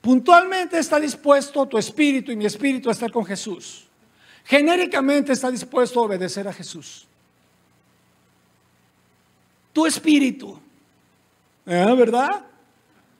Puntualmente 0.00 0.78
está 0.78 1.00
dispuesto 1.00 1.66
tu 1.66 1.76
espíritu 1.78 2.30
y 2.30 2.36
mi 2.36 2.46
espíritu 2.46 2.90
a 2.90 2.92
estar 2.92 3.10
con 3.10 3.24
Jesús 3.24 3.87
genéricamente 4.48 5.34
está 5.34 5.50
dispuesto 5.50 6.00
a 6.00 6.04
obedecer 6.04 6.48
a 6.48 6.52
Jesús. 6.52 7.06
Tu 9.74 9.84
espíritu, 9.84 10.58
¿eh? 11.66 11.94
¿verdad? 11.94 12.46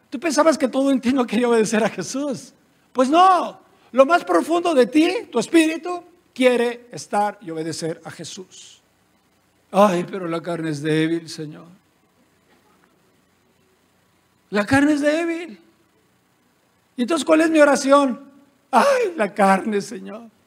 Tú 0.08 0.18
pensabas 0.18 0.56
que 0.56 0.68
todo 0.68 0.90
en 0.90 1.02
ti 1.02 1.12
no 1.12 1.26
quería 1.26 1.48
obedecer 1.48 1.84
a 1.84 1.90
Jesús. 1.90 2.54
Pues 2.94 3.10
no, 3.10 3.60
lo 3.92 4.06
más 4.06 4.24
profundo 4.24 4.74
de 4.74 4.86
ti, 4.86 5.28
tu 5.30 5.38
espíritu, 5.38 6.02
quiere 6.34 6.88
estar 6.92 7.38
y 7.42 7.50
obedecer 7.50 8.00
a 8.04 8.10
Jesús. 8.10 8.80
Ay, 9.70 10.06
pero 10.10 10.26
la 10.28 10.40
carne 10.40 10.70
es 10.70 10.80
débil, 10.80 11.28
Señor. 11.28 11.66
La 14.48 14.64
carne 14.64 14.94
es 14.94 15.02
débil. 15.02 15.60
¿Y 16.96 17.02
entonces 17.02 17.26
cuál 17.26 17.42
es 17.42 17.50
mi 17.50 17.60
oración? 17.60 18.18
Ay, 18.70 19.12
la 19.14 19.34
carne, 19.34 19.82
Señor. 19.82 20.37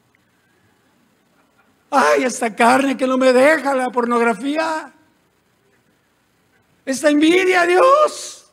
Ay, 1.94 2.24
esta 2.24 2.56
carne 2.56 2.96
que 2.96 3.06
no 3.06 3.18
me 3.18 3.34
deja 3.34 3.74
la 3.74 3.90
pornografía. 3.90 4.90
Esta 6.86 7.10
envidia, 7.10 7.66
Dios. 7.66 8.50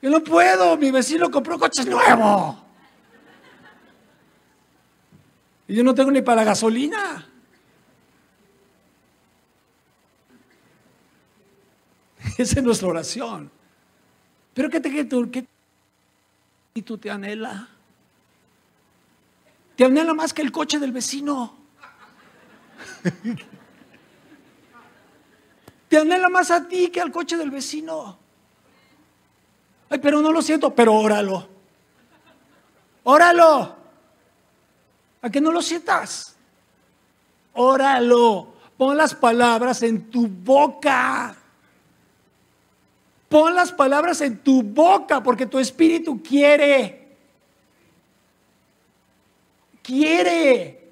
Que 0.00 0.08
no 0.08 0.24
puedo. 0.24 0.78
Mi 0.78 0.90
vecino 0.90 1.30
compró 1.30 1.58
coche 1.58 1.84
nuevo. 1.84 2.58
Y 5.68 5.74
yo 5.74 5.84
no 5.84 5.94
tengo 5.94 6.10
ni 6.10 6.22
para 6.22 6.42
gasolina. 6.42 7.28
Esa 12.38 12.60
es 12.60 12.62
nuestra 12.62 12.88
oración. 12.88 13.50
Pero 14.54 14.70
¿qué 14.70 14.80
te 14.80 14.90
qué 14.90 15.04
tú, 15.04 15.30
qué, 15.30 15.46
y 16.72 16.80
tú 16.80 16.96
te 16.96 17.10
anhela? 17.10 17.68
Te 19.76 19.84
anhela 19.84 20.14
más 20.14 20.32
que 20.32 20.40
el 20.40 20.50
coche 20.50 20.78
del 20.78 20.90
vecino. 20.90 21.63
Te 25.88 25.98
anhela 25.98 26.28
más 26.28 26.50
a 26.50 26.66
ti 26.66 26.88
que 26.88 27.00
al 27.00 27.12
coche 27.12 27.36
del 27.36 27.50
vecino. 27.50 28.18
Ay, 29.88 29.98
pero 29.98 30.20
no 30.20 30.32
lo 30.32 30.42
siento, 30.42 30.74
pero 30.74 30.94
óralo. 30.94 31.48
Óralo. 33.04 33.76
A 35.22 35.30
que 35.30 35.40
no 35.40 35.52
lo 35.52 35.62
sientas. 35.62 36.34
Óralo. 37.52 38.54
Pon 38.76 38.96
las 38.96 39.14
palabras 39.14 39.82
en 39.82 40.10
tu 40.10 40.26
boca. 40.26 41.36
Pon 43.28 43.54
las 43.54 43.70
palabras 43.72 44.20
en 44.20 44.38
tu 44.38 44.62
boca 44.62 45.22
porque 45.22 45.46
tu 45.46 45.58
espíritu 45.58 46.22
quiere. 46.22 47.16
Quiere 49.82 50.83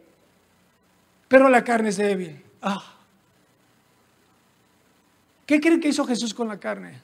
pero 1.32 1.48
la 1.48 1.64
carne 1.64 1.88
es 1.88 1.96
débil. 1.96 2.44
Ah. 2.60 2.94
¿Qué 5.46 5.58
creen 5.62 5.80
que 5.80 5.88
hizo 5.88 6.04
Jesús 6.04 6.34
con 6.34 6.46
la 6.46 6.60
carne? 6.60 7.00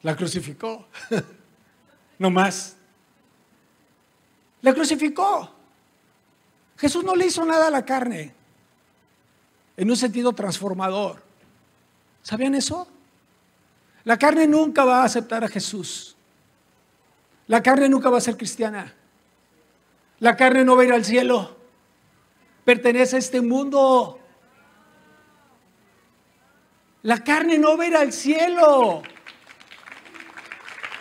La 0.00 0.16
crucificó. 0.16 0.86
no 2.18 2.30
más. 2.30 2.78
La 4.62 4.72
crucificó. 4.72 5.50
Jesús 6.78 7.04
no 7.04 7.14
le 7.14 7.26
hizo 7.26 7.44
nada 7.44 7.66
a 7.66 7.70
la 7.70 7.84
carne. 7.84 8.32
En 9.76 9.90
un 9.90 9.98
sentido 9.98 10.32
transformador. 10.32 11.22
¿Sabían 12.22 12.54
eso? 12.54 12.88
La 14.04 14.18
carne 14.18 14.46
nunca 14.46 14.82
va 14.82 15.02
a 15.02 15.04
aceptar 15.04 15.44
a 15.44 15.48
Jesús. 15.48 16.16
La 17.46 17.62
carne 17.62 17.86
nunca 17.86 18.08
va 18.08 18.16
a 18.16 18.22
ser 18.22 18.38
cristiana. 18.38 18.94
La 20.20 20.36
carne 20.36 20.64
no 20.64 20.76
va 20.76 20.82
a 20.82 20.84
ir 20.84 20.92
al 20.92 21.04
cielo. 21.04 21.56
Pertenece 22.64 23.16
a 23.16 23.18
este 23.18 23.40
mundo. 23.40 24.20
La 27.02 27.24
carne 27.24 27.58
no 27.58 27.76
va 27.76 27.84
a 27.84 27.86
ir 27.86 27.96
al 27.96 28.12
cielo. 28.12 29.02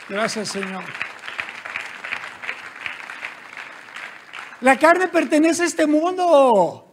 Gracias, 0.08 0.50
Señor. 0.50 0.84
La 4.62 4.78
carne 4.78 5.08
pertenece 5.08 5.64
a 5.64 5.66
este 5.66 5.86
mundo. 5.86 6.86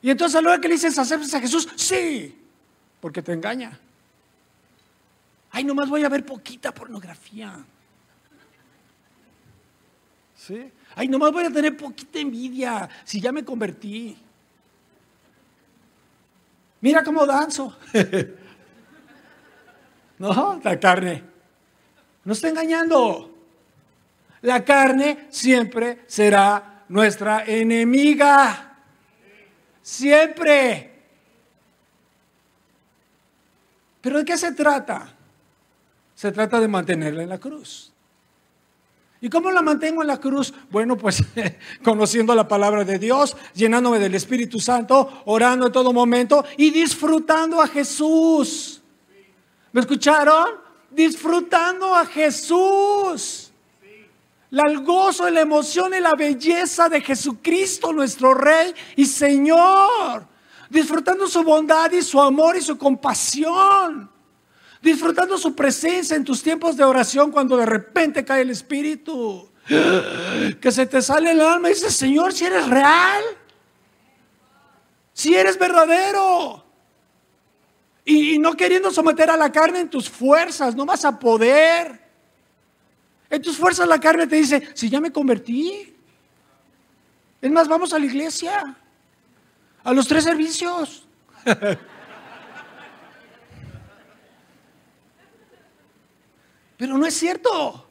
Y 0.00 0.10
entonces 0.10 0.36
a 0.36 0.42
la 0.42 0.50
hora 0.50 0.60
que 0.60 0.68
le 0.68 0.74
dices 0.74 0.98
aceptas 0.98 1.34
a 1.34 1.40
Jesús, 1.40 1.68
sí, 1.76 2.38
porque 3.00 3.22
te 3.22 3.32
engaña. 3.32 3.78
Ay, 5.50 5.64
nomás 5.64 5.88
voy 5.88 6.04
a 6.04 6.08
ver 6.08 6.24
poquita 6.24 6.72
pornografía. 6.72 7.54
¿Sí? 10.36 10.70
Ay, 10.94 11.08
nomás 11.08 11.32
voy 11.32 11.44
a 11.44 11.50
tener 11.50 11.76
poquita 11.76 12.18
envidia 12.18 12.88
si 13.04 13.20
ya 13.20 13.32
me 13.32 13.44
convertí. 13.44 14.16
Mira 16.80 17.02
cómo 17.02 17.26
danzo. 17.26 17.76
no, 20.18 20.60
la 20.62 20.80
carne. 20.80 21.24
No 22.24 22.32
está 22.32 22.48
engañando. 22.48 23.34
La 24.42 24.64
carne 24.64 25.26
siempre 25.30 26.04
será 26.06 26.84
nuestra 26.88 27.44
enemiga. 27.44 28.76
Siempre. 29.82 30.92
¿Pero 34.00 34.18
de 34.18 34.24
qué 34.24 34.38
se 34.38 34.52
trata? 34.52 35.14
Se 36.14 36.32
trata 36.32 36.60
de 36.60 36.68
mantenerla 36.68 37.22
en 37.22 37.28
la 37.28 37.38
cruz. 37.38 37.87
¿Y 39.20 39.28
cómo 39.28 39.50
la 39.50 39.62
mantengo 39.62 40.02
en 40.02 40.08
la 40.08 40.20
cruz? 40.20 40.54
Bueno, 40.70 40.96
pues 40.96 41.24
conociendo 41.82 42.34
la 42.34 42.46
palabra 42.46 42.84
de 42.84 42.98
Dios, 42.98 43.36
llenándome 43.54 43.98
del 43.98 44.14
Espíritu 44.14 44.60
Santo, 44.60 45.22
orando 45.24 45.66
en 45.66 45.72
todo 45.72 45.92
momento 45.92 46.44
y 46.56 46.70
disfrutando 46.70 47.60
a 47.60 47.66
Jesús. 47.66 48.80
¿Me 49.72 49.80
escucharon? 49.80 50.46
Disfrutando 50.90 51.94
a 51.94 52.06
Jesús. 52.06 53.52
El 54.50 54.80
gozo, 54.80 55.28
la 55.28 55.40
emoción 55.40 55.92
y 55.94 56.00
la 56.00 56.14
belleza 56.14 56.88
de 56.88 57.00
Jesucristo, 57.00 57.92
nuestro 57.92 58.34
Rey 58.34 58.72
y 58.96 59.04
Señor. 59.04 60.26
Disfrutando 60.70 61.26
su 61.26 61.42
bondad 61.42 61.90
y 61.90 62.02
su 62.02 62.20
amor 62.20 62.56
y 62.56 62.62
su 62.62 62.78
compasión 62.78 64.17
disfrutando 64.82 65.36
su 65.38 65.54
presencia 65.54 66.16
en 66.16 66.24
tus 66.24 66.42
tiempos 66.42 66.76
de 66.76 66.84
oración 66.84 67.30
cuando 67.30 67.56
de 67.56 67.66
repente 67.66 68.24
cae 68.24 68.42
el 68.42 68.50
Espíritu, 68.50 69.48
que 70.60 70.72
se 70.72 70.86
te 70.86 71.02
sale 71.02 71.32
el 71.32 71.40
alma 71.40 71.68
y 71.68 71.74
dices, 71.74 71.96
Señor, 71.96 72.32
si 72.32 72.44
eres 72.44 72.66
real, 72.68 73.22
si 75.12 75.34
eres 75.34 75.58
verdadero. 75.58 76.64
Y, 78.04 78.38
no 78.38 78.54
queriendo 78.54 78.90
someter 78.90 79.28
a 79.28 79.36
la 79.36 79.52
carne 79.52 79.80
en 79.80 79.90
tus 79.90 80.08
fuerzas, 80.08 80.74
no 80.74 80.86
vas 80.86 81.04
a 81.04 81.18
poder. 81.18 82.00
En 83.28 83.42
tus 83.42 83.58
fuerzas 83.58 83.86
la 83.86 84.00
carne 84.00 84.26
te 84.26 84.36
dice, 84.36 84.66
si 84.72 84.88
ya 84.88 84.98
me 85.00 85.12
convertí. 85.12 85.94
Es 87.42 87.50
más, 87.50 87.68
vamos 87.68 87.92
a 87.92 87.98
la 87.98 88.06
iglesia, 88.06 88.74
a 89.84 89.92
los 89.92 90.08
tres 90.08 90.24
servicios. 90.24 91.06
Pero 96.78 96.96
no 96.96 97.04
es 97.04 97.14
cierto. 97.14 97.84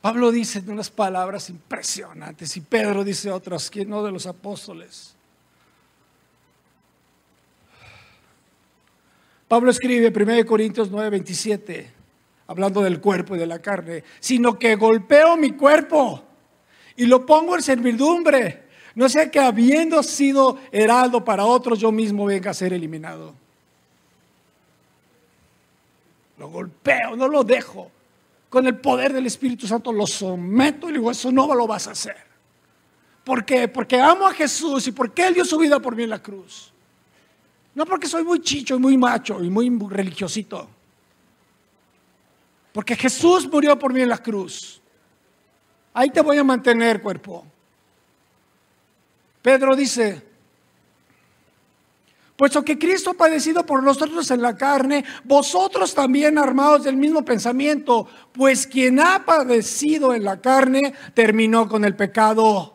Pablo 0.00 0.30
dice 0.30 0.62
unas 0.68 0.90
palabras 0.90 1.50
impresionantes 1.50 2.56
y 2.56 2.60
Pedro 2.60 3.02
dice 3.02 3.32
otras, 3.32 3.68
que 3.68 3.84
no 3.84 4.04
de 4.04 4.12
los 4.12 4.26
apóstoles. 4.26 5.16
Pablo 9.48 9.70
escribe 9.70 10.12
1 10.14 10.46
Corintios 10.46 10.90
9, 10.90 11.10
27, 11.10 11.90
hablando 12.48 12.82
del 12.82 13.00
cuerpo 13.00 13.34
y 13.34 13.38
de 13.38 13.46
la 13.46 13.60
carne, 13.60 14.04
sino 14.20 14.58
que 14.58 14.76
golpeo 14.76 15.36
mi 15.36 15.52
cuerpo 15.52 16.22
y 16.96 17.06
lo 17.06 17.24
pongo 17.24 17.56
en 17.56 17.62
servidumbre, 17.62 18.64
no 18.94 19.08
sea 19.08 19.30
que 19.30 19.38
habiendo 19.38 20.02
sido 20.02 20.58
heraldo 20.72 21.24
para 21.24 21.44
otros, 21.44 21.78
yo 21.78 21.92
mismo 21.92 22.26
venga 22.26 22.50
a 22.50 22.54
ser 22.54 22.72
eliminado. 22.72 23.34
Lo 26.38 26.48
golpeo, 26.48 27.16
no 27.16 27.28
lo 27.28 27.44
dejo. 27.44 27.90
Con 28.48 28.66
el 28.66 28.76
poder 28.76 29.12
del 29.12 29.26
Espíritu 29.26 29.66
Santo 29.66 29.92
lo 29.92 30.06
someto 30.06 30.88
y 30.88 30.92
le 30.92 30.98
digo, 30.98 31.10
eso 31.10 31.32
no 31.32 31.52
lo 31.54 31.66
vas 31.66 31.88
a 31.88 31.92
hacer. 31.92 32.16
¿Por 33.24 33.44
qué? 33.44 33.66
Porque 33.68 34.00
amo 34.00 34.26
a 34.26 34.32
Jesús 34.32 34.86
y 34.86 34.92
porque 34.92 35.26
Él 35.26 35.34
dio 35.34 35.44
su 35.44 35.58
vida 35.58 35.80
por 35.80 35.96
mí 35.96 36.04
en 36.04 36.10
la 36.10 36.22
cruz. 36.22 36.72
No 37.74 37.84
porque 37.84 38.06
soy 38.06 38.24
muy 38.24 38.40
chicho 38.40 38.76
y 38.76 38.78
muy 38.78 38.96
macho 38.96 39.42
y 39.42 39.50
muy 39.50 39.68
religiosito. 39.88 40.68
Porque 42.72 42.94
Jesús 42.94 43.50
murió 43.50 43.78
por 43.78 43.92
mí 43.92 44.00
en 44.00 44.08
la 44.08 44.18
cruz. 44.18 44.80
Ahí 45.92 46.10
te 46.10 46.20
voy 46.20 46.38
a 46.38 46.44
mantener, 46.44 47.02
cuerpo. 47.02 47.44
Pedro 49.42 49.74
dice, 49.74 50.22
Puesto 52.36 52.62
que 52.62 52.78
Cristo 52.78 53.10
ha 53.10 53.14
padecido 53.14 53.64
por 53.64 53.82
nosotros 53.82 54.30
en 54.30 54.42
la 54.42 54.56
carne, 54.56 55.04
vosotros 55.24 55.94
también 55.94 56.36
armados 56.36 56.84
del 56.84 56.96
mismo 56.96 57.24
pensamiento, 57.24 58.06
pues 58.32 58.66
quien 58.66 59.00
ha 59.00 59.24
padecido 59.24 60.12
en 60.12 60.24
la 60.24 60.40
carne 60.42 60.92
terminó 61.14 61.66
con 61.66 61.84
el 61.86 61.96
pecado. 61.96 62.74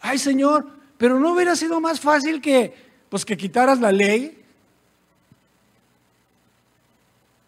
Ay 0.00 0.18
Señor, 0.18 0.66
pero 0.96 1.20
no 1.20 1.34
hubiera 1.34 1.54
sido 1.54 1.78
más 1.78 2.00
fácil 2.00 2.40
que, 2.40 2.74
pues 3.10 3.26
que 3.26 3.36
quitaras 3.36 3.80
la 3.80 3.92
ley. 3.92 4.42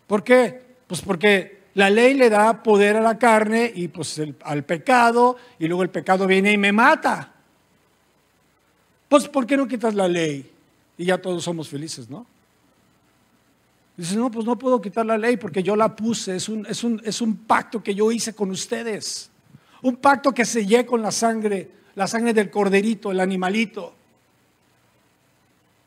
¿Por 0.06 0.22
qué? 0.22 0.62
Pues 0.86 1.00
porque 1.00 1.61
la 1.74 1.88
ley 1.88 2.14
le 2.14 2.28
da 2.28 2.62
poder 2.62 2.96
a 2.96 3.00
la 3.00 3.18
carne 3.18 3.70
y 3.74 3.88
pues 3.88 4.20
al 4.44 4.64
pecado 4.64 5.36
y 5.58 5.66
luego 5.66 5.82
el 5.82 5.90
pecado 5.90 6.26
viene 6.26 6.52
y 6.52 6.58
me 6.58 6.72
mata. 6.72 7.32
Pues 9.08 9.28
¿por 9.28 9.46
qué 9.46 9.56
no 9.56 9.66
quitas 9.66 9.94
la 9.94 10.08
ley? 10.08 10.50
Y 10.98 11.06
ya 11.06 11.18
todos 11.18 11.44
somos 11.44 11.68
felices, 11.68 12.10
¿no? 12.10 12.26
Dice, 13.96 14.16
no, 14.16 14.30
pues 14.30 14.46
no 14.46 14.58
puedo 14.58 14.80
quitar 14.80 15.04
la 15.04 15.18
ley 15.18 15.36
porque 15.36 15.62
yo 15.62 15.76
la 15.76 15.94
puse, 15.94 16.36
es 16.36 16.48
un, 16.48 16.66
es 16.66 16.82
un, 16.82 17.00
es 17.04 17.20
un 17.20 17.36
pacto 17.36 17.82
que 17.82 17.94
yo 17.94 18.10
hice 18.10 18.34
con 18.34 18.50
ustedes, 18.50 19.30
un 19.82 19.96
pacto 19.96 20.32
que 20.32 20.44
sellé 20.44 20.86
con 20.86 21.02
la 21.02 21.10
sangre, 21.10 21.70
la 21.94 22.06
sangre 22.06 22.32
del 22.32 22.50
corderito, 22.50 23.10
el 23.10 23.20
animalito. 23.20 23.94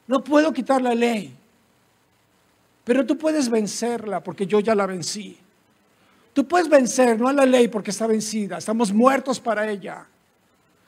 No 0.07 0.23
puedo 0.23 0.53
quitar 0.53 0.81
la 0.81 0.93
ley, 0.93 1.35
pero 2.83 3.05
tú 3.05 3.17
puedes 3.17 3.49
vencerla 3.49 4.23
porque 4.23 4.45
yo 4.45 4.59
ya 4.59 4.75
la 4.75 4.85
vencí. 4.85 5.39
Tú 6.35 6.45
puedes 6.45 6.67
vencer, 6.67 7.17
no 7.17 7.29
a 7.29 7.33
la 7.33 7.45
ley 7.45 7.69
porque 7.69 7.91
está 7.91 8.07
vencida, 8.07 8.57
estamos 8.57 8.91
muertos 8.91 9.39
para 9.39 9.71
ella. 9.71 10.05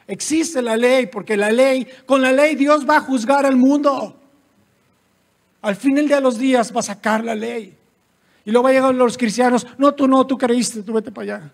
Existe 0.06 0.62
la 0.62 0.76
ley 0.76 1.08
porque 1.08 1.38
la 1.38 1.54
ley, 1.54 1.88
con 2.06 2.22
la 2.22 2.34
ley 2.34 2.56
Dios 2.56 2.86
va 2.88 2.98
a 2.98 3.00
juzgar 3.00 3.46
al 3.46 3.56
mundo. 3.56 4.14
Al 5.62 5.78
fin 5.78 5.96
de 5.96 6.20
los 6.20 6.38
días 6.38 6.76
va 6.76 6.82
a 6.82 6.84
sacar 6.84 7.24
la 7.24 7.34
ley. 7.34 7.74
Y 8.44 8.52
luego 8.52 8.68
llegar 8.68 8.94
los 8.94 9.18
cristianos, 9.18 9.66
no, 9.78 9.94
tú 9.94 10.06
no, 10.06 10.28
tú 10.28 10.38
creíste, 10.38 10.84
tú 10.84 10.92
vete 10.92 11.14
para 11.14 11.38
allá. 11.38 11.52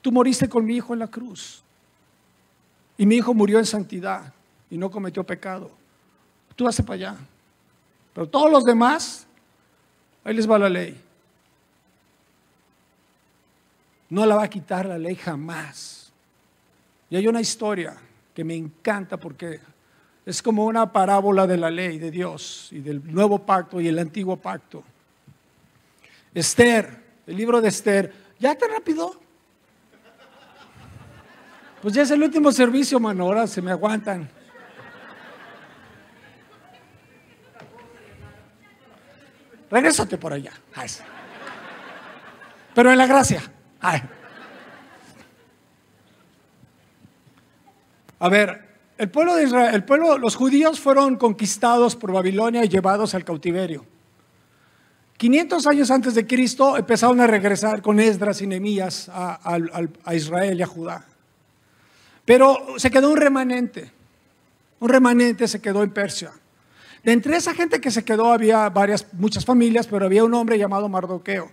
Tú 0.00 0.10
moriste 0.10 0.48
con 0.48 0.64
mi 0.64 0.74
hijo 0.74 0.94
en 0.94 0.98
la 0.98 1.06
cruz. 1.06 1.62
Y 2.98 3.06
mi 3.06 3.14
hijo 3.14 3.32
murió 3.34 3.60
en 3.60 3.66
santidad 3.66 4.34
y 4.68 4.76
no 4.76 4.90
cometió 4.90 5.22
pecado. 5.22 5.70
Tú 6.56 6.64
vas 6.64 6.82
para 6.82 6.94
allá. 6.94 7.16
Pero 8.14 8.28
todos 8.28 8.50
los 8.50 8.64
demás, 8.64 9.26
ahí 10.24 10.34
les 10.34 10.50
va 10.50 10.58
la 10.58 10.68
ley. 10.68 11.00
No 14.10 14.26
la 14.26 14.36
va 14.36 14.44
a 14.44 14.50
quitar 14.50 14.86
la 14.86 14.98
ley 14.98 15.14
jamás. 15.14 16.12
Y 17.08 17.16
hay 17.16 17.26
una 17.26 17.40
historia 17.40 17.96
que 18.34 18.44
me 18.44 18.54
encanta 18.54 19.16
porque 19.16 19.60
es 20.24 20.42
como 20.42 20.66
una 20.66 20.92
parábola 20.92 21.46
de 21.46 21.56
la 21.56 21.70
ley 21.70 21.98
de 21.98 22.10
Dios 22.10 22.68
y 22.70 22.80
del 22.80 23.02
nuevo 23.12 23.38
pacto 23.40 23.80
y 23.80 23.88
el 23.88 23.98
antiguo 23.98 24.36
pacto. 24.36 24.84
Esther, 26.34 27.02
el 27.26 27.36
libro 27.36 27.60
de 27.60 27.68
Esther, 27.68 28.12
¿ya 28.38 28.54
tan 28.54 28.70
rápido? 28.70 29.20
Pues 31.80 31.94
ya 31.94 32.02
es 32.02 32.10
el 32.12 32.22
último 32.22 32.52
servicio, 32.52 33.00
mano, 33.00 33.24
ahora 33.24 33.46
se 33.46 33.60
me 33.60 33.72
aguantan. 33.72 34.30
Regrésate 39.72 40.18
por 40.18 40.34
allá. 40.34 40.52
Pero 42.74 42.92
en 42.92 42.98
la 42.98 43.06
gracia. 43.06 43.42
A 48.20 48.28
ver, 48.28 48.68
el 48.98 49.10
pueblo 49.10 49.34
de 49.34 49.44
Israel, 49.44 49.74
el 49.74 49.84
pueblo, 49.84 50.18
los 50.18 50.36
judíos 50.36 50.78
fueron 50.78 51.16
conquistados 51.16 51.96
por 51.96 52.12
Babilonia 52.12 52.62
y 52.62 52.68
llevados 52.68 53.14
al 53.14 53.24
cautiverio. 53.24 53.86
500 55.16 55.66
años 55.66 55.90
antes 55.90 56.14
de 56.14 56.26
Cristo 56.26 56.76
empezaron 56.76 57.20
a 57.20 57.26
regresar 57.26 57.80
con 57.80 57.98
Esdras 57.98 58.42
y 58.42 58.46
Nehemías 58.46 59.08
a, 59.08 59.58
a 60.04 60.14
Israel 60.14 60.58
y 60.58 60.62
a 60.62 60.66
Judá. 60.66 61.06
Pero 62.26 62.74
se 62.76 62.90
quedó 62.90 63.10
un 63.10 63.16
remanente. 63.16 63.90
Un 64.80 64.90
remanente 64.90 65.48
se 65.48 65.62
quedó 65.62 65.82
en 65.82 65.92
Persia. 65.92 66.32
De 67.02 67.12
entre 67.12 67.36
esa 67.36 67.54
gente 67.54 67.80
que 67.80 67.90
se 67.90 68.04
quedó 68.04 68.32
había 68.32 68.68
varias, 68.68 69.06
muchas 69.14 69.44
familias, 69.44 69.86
pero 69.86 70.06
había 70.06 70.22
un 70.22 70.34
hombre 70.34 70.56
llamado 70.56 70.88
Mardoqueo. 70.88 71.50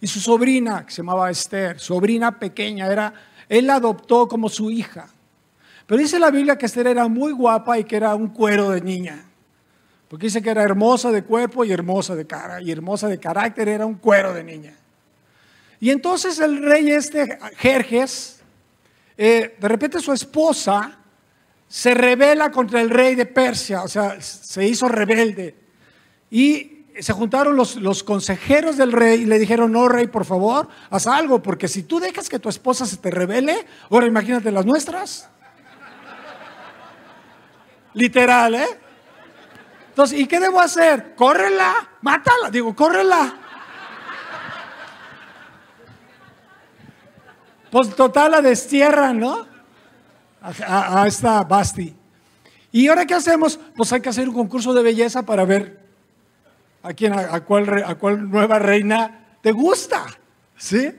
Y 0.00 0.06
su 0.06 0.20
sobrina, 0.20 0.84
que 0.84 0.92
se 0.92 0.98
llamaba 0.98 1.30
Esther, 1.30 1.80
sobrina 1.80 2.38
pequeña, 2.38 2.86
era, 2.86 3.14
él 3.48 3.66
la 3.66 3.76
adoptó 3.76 4.28
como 4.28 4.48
su 4.48 4.70
hija. 4.70 5.08
Pero 5.86 6.00
dice 6.00 6.18
la 6.18 6.30
Biblia 6.30 6.58
que 6.58 6.66
Esther 6.66 6.88
era 6.88 7.08
muy 7.08 7.32
guapa 7.32 7.78
y 7.78 7.84
que 7.84 7.96
era 7.96 8.14
un 8.14 8.28
cuero 8.28 8.70
de 8.70 8.80
niña. 8.80 9.24
Porque 10.08 10.26
dice 10.26 10.42
que 10.42 10.50
era 10.50 10.62
hermosa 10.62 11.10
de 11.10 11.24
cuerpo 11.24 11.64
y 11.64 11.72
hermosa 11.72 12.14
de 12.14 12.26
cara. 12.26 12.60
Y 12.60 12.70
hermosa 12.70 13.08
de 13.08 13.18
carácter 13.18 13.68
era 13.68 13.86
un 13.86 13.94
cuero 13.94 14.34
de 14.34 14.44
niña. 14.44 14.74
Y 15.80 15.90
entonces 15.90 16.38
el 16.38 16.62
rey 16.62 16.90
este, 16.90 17.38
Jerjes, 17.56 18.40
eh, 19.16 19.56
de 19.58 19.68
repente 19.68 20.00
su 20.00 20.12
esposa 20.12 20.98
se 21.72 21.94
revela 21.94 22.50
contra 22.50 22.82
el 22.82 22.90
rey 22.90 23.14
de 23.14 23.24
Persia, 23.24 23.82
o 23.82 23.88
sea, 23.88 24.20
se 24.20 24.68
hizo 24.68 24.88
rebelde. 24.88 25.56
Y 26.30 26.84
se 27.00 27.14
juntaron 27.14 27.56
los, 27.56 27.76
los, 27.76 28.02
consejeros 28.02 28.76
del 28.76 28.92
rey 28.92 29.22
y 29.22 29.24
le 29.24 29.38
dijeron, 29.38 29.72
no, 29.72 29.88
rey, 29.88 30.06
por 30.06 30.26
favor, 30.26 30.68
haz 30.90 31.06
algo, 31.06 31.42
porque 31.42 31.68
si 31.68 31.84
tú 31.84 31.98
dejas 31.98 32.28
que 32.28 32.38
tu 32.38 32.50
esposa 32.50 32.84
se 32.84 32.98
te 32.98 33.10
revele, 33.10 33.66
ahora 33.88 34.06
imagínate 34.06 34.52
las 34.52 34.66
nuestras. 34.66 35.30
Literal, 37.94 38.54
¿eh? 38.54 38.68
Entonces, 39.88 40.20
¿y 40.20 40.26
qué 40.26 40.40
debo 40.40 40.60
hacer? 40.60 41.14
Córrela, 41.14 41.72
mátala, 42.02 42.50
digo, 42.50 42.76
córrela. 42.76 43.34
Pues 47.70 47.96
total 47.96 48.32
la 48.32 48.42
destierran, 48.42 49.18
¿no? 49.18 49.51
A, 50.42 51.06
esta 51.06 51.42
Basti. 51.44 51.94
¿Y 52.70 52.88
ahora 52.88 53.06
qué 53.06 53.14
hacemos? 53.14 53.58
Pues 53.76 53.92
hay 53.92 54.00
que 54.00 54.08
hacer 54.08 54.28
un 54.28 54.34
concurso 54.34 54.72
de 54.74 54.82
belleza 54.82 55.22
para 55.22 55.44
ver 55.44 55.80
a 56.82 56.92
quién, 56.92 57.12
a, 57.12 57.40
cuál, 57.40 57.84
a 57.84 57.94
cuál 57.94 58.28
nueva 58.28 58.58
reina 58.58 59.36
te 59.40 59.52
gusta. 59.52 60.06
¿Sí? 60.56 60.90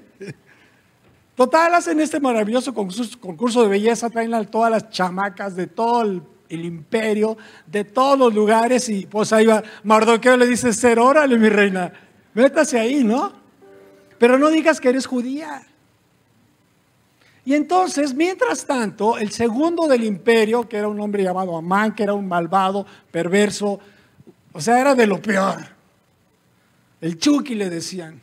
Total, 1.35 1.73
hacen 1.73 1.99
este 1.99 2.19
maravilloso 2.19 2.73
concurso, 2.73 3.63
de 3.63 3.67
belleza, 3.67 4.09
traen 4.09 4.33
a 4.33 4.43
todas 4.45 4.71
las 4.71 4.89
chamacas 4.89 5.55
de 5.55 5.67
todo 5.67 6.03
el 6.03 6.23
el 6.53 6.65
imperio, 6.65 7.37
de 7.65 7.83
todos 7.83 8.17
los 8.17 8.33
lugares, 8.33 8.87
y 8.89 9.05
pues 9.07 9.33
ahí 9.33 9.47
va, 9.47 9.63
Mardoqueo 9.83 10.37
le 10.37 10.45
dice, 10.45 10.71
ser 10.71 10.99
órale 10.99 11.37
mi 11.37 11.49
reina, 11.49 11.91
métase 12.33 12.79
ahí, 12.79 13.03
¿no? 13.03 13.33
Pero 14.19 14.37
no 14.37 14.49
digas 14.49 14.79
que 14.79 14.89
eres 14.89 15.05
judía. 15.05 15.65
Y 17.45 17.55
entonces, 17.55 18.13
mientras 18.13 18.65
tanto, 18.65 19.17
el 19.17 19.31
segundo 19.31 19.87
del 19.87 20.03
imperio, 20.03 20.67
que 20.67 20.77
era 20.77 20.87
un 20.87 20.99
hombre 20.99 21.23
llamado 21.23 21.57
Amán, 21.57 21.93
que 21.93 22.03
era 22.03 22.13
un 22.13 22.27
malvado, 22.27 22.85
perverso, 23.11 23.79
o 24.53 24.61
sea, 24.61 24.79
era 24.79 24.95
de 24.95 25.07
lo 25.07 25.21
peor. 25.21 25.59
El 27.01 27.17
Chucky 27.17 27.55
le 27.55 27.69
decían. 27.69 28.21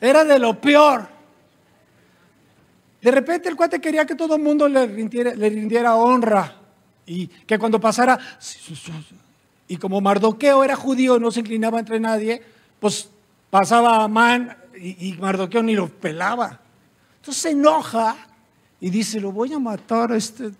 Era 0.00 0.24
de 0.24 0.38
lo 0.38 0.60
peor. 0.60 1.08
De 3.00 3.10
repente 3.10 3.48
el 3.48 3.56
cuate 3.56 3.80
quería 3.80 4.04
que 4.04 4.14
todo 4.14 4.36
el 4.36 4.42
mundo 4.42 4.68
le 4.68 4.86
rindiera, 4.86 5.94
honra 5.96 6.56
y 7.06 7.26
que 7.26 7.58
cuando 7.58 7.80
pasara, 7.80 8.18
y 9.66 9.76
como 9.76 10.00
Mardoqueo 10.00 10.62
era 10.62 10.76
judío, 10.76 11.18
no 11.18 11.30
se 11.30 11.40
inclinaba 11.40 11.78
entre 11.78 12.00
nadie, 12.00 12.42
pues 12.80 13.08
pasaba 13.50 14.02
a 14.02 14.08
Y, 14.80 15.16
Mardoqueo 15.20 15.62
ni 15.62 15.74
lo 15.74 15.88
pelaba. 15.88 16.60
Entonces 17.16 17.42
se 17.42 17.50
enoja 17.50 18.16
y 18.80 18.90
dice, 18.90 19.20
lo 19.20 19.32
voy 19.32 19.52
a 19.52 19.58
matar 19.58 20.12
a 20.12 20.16
este... 20.16 20.50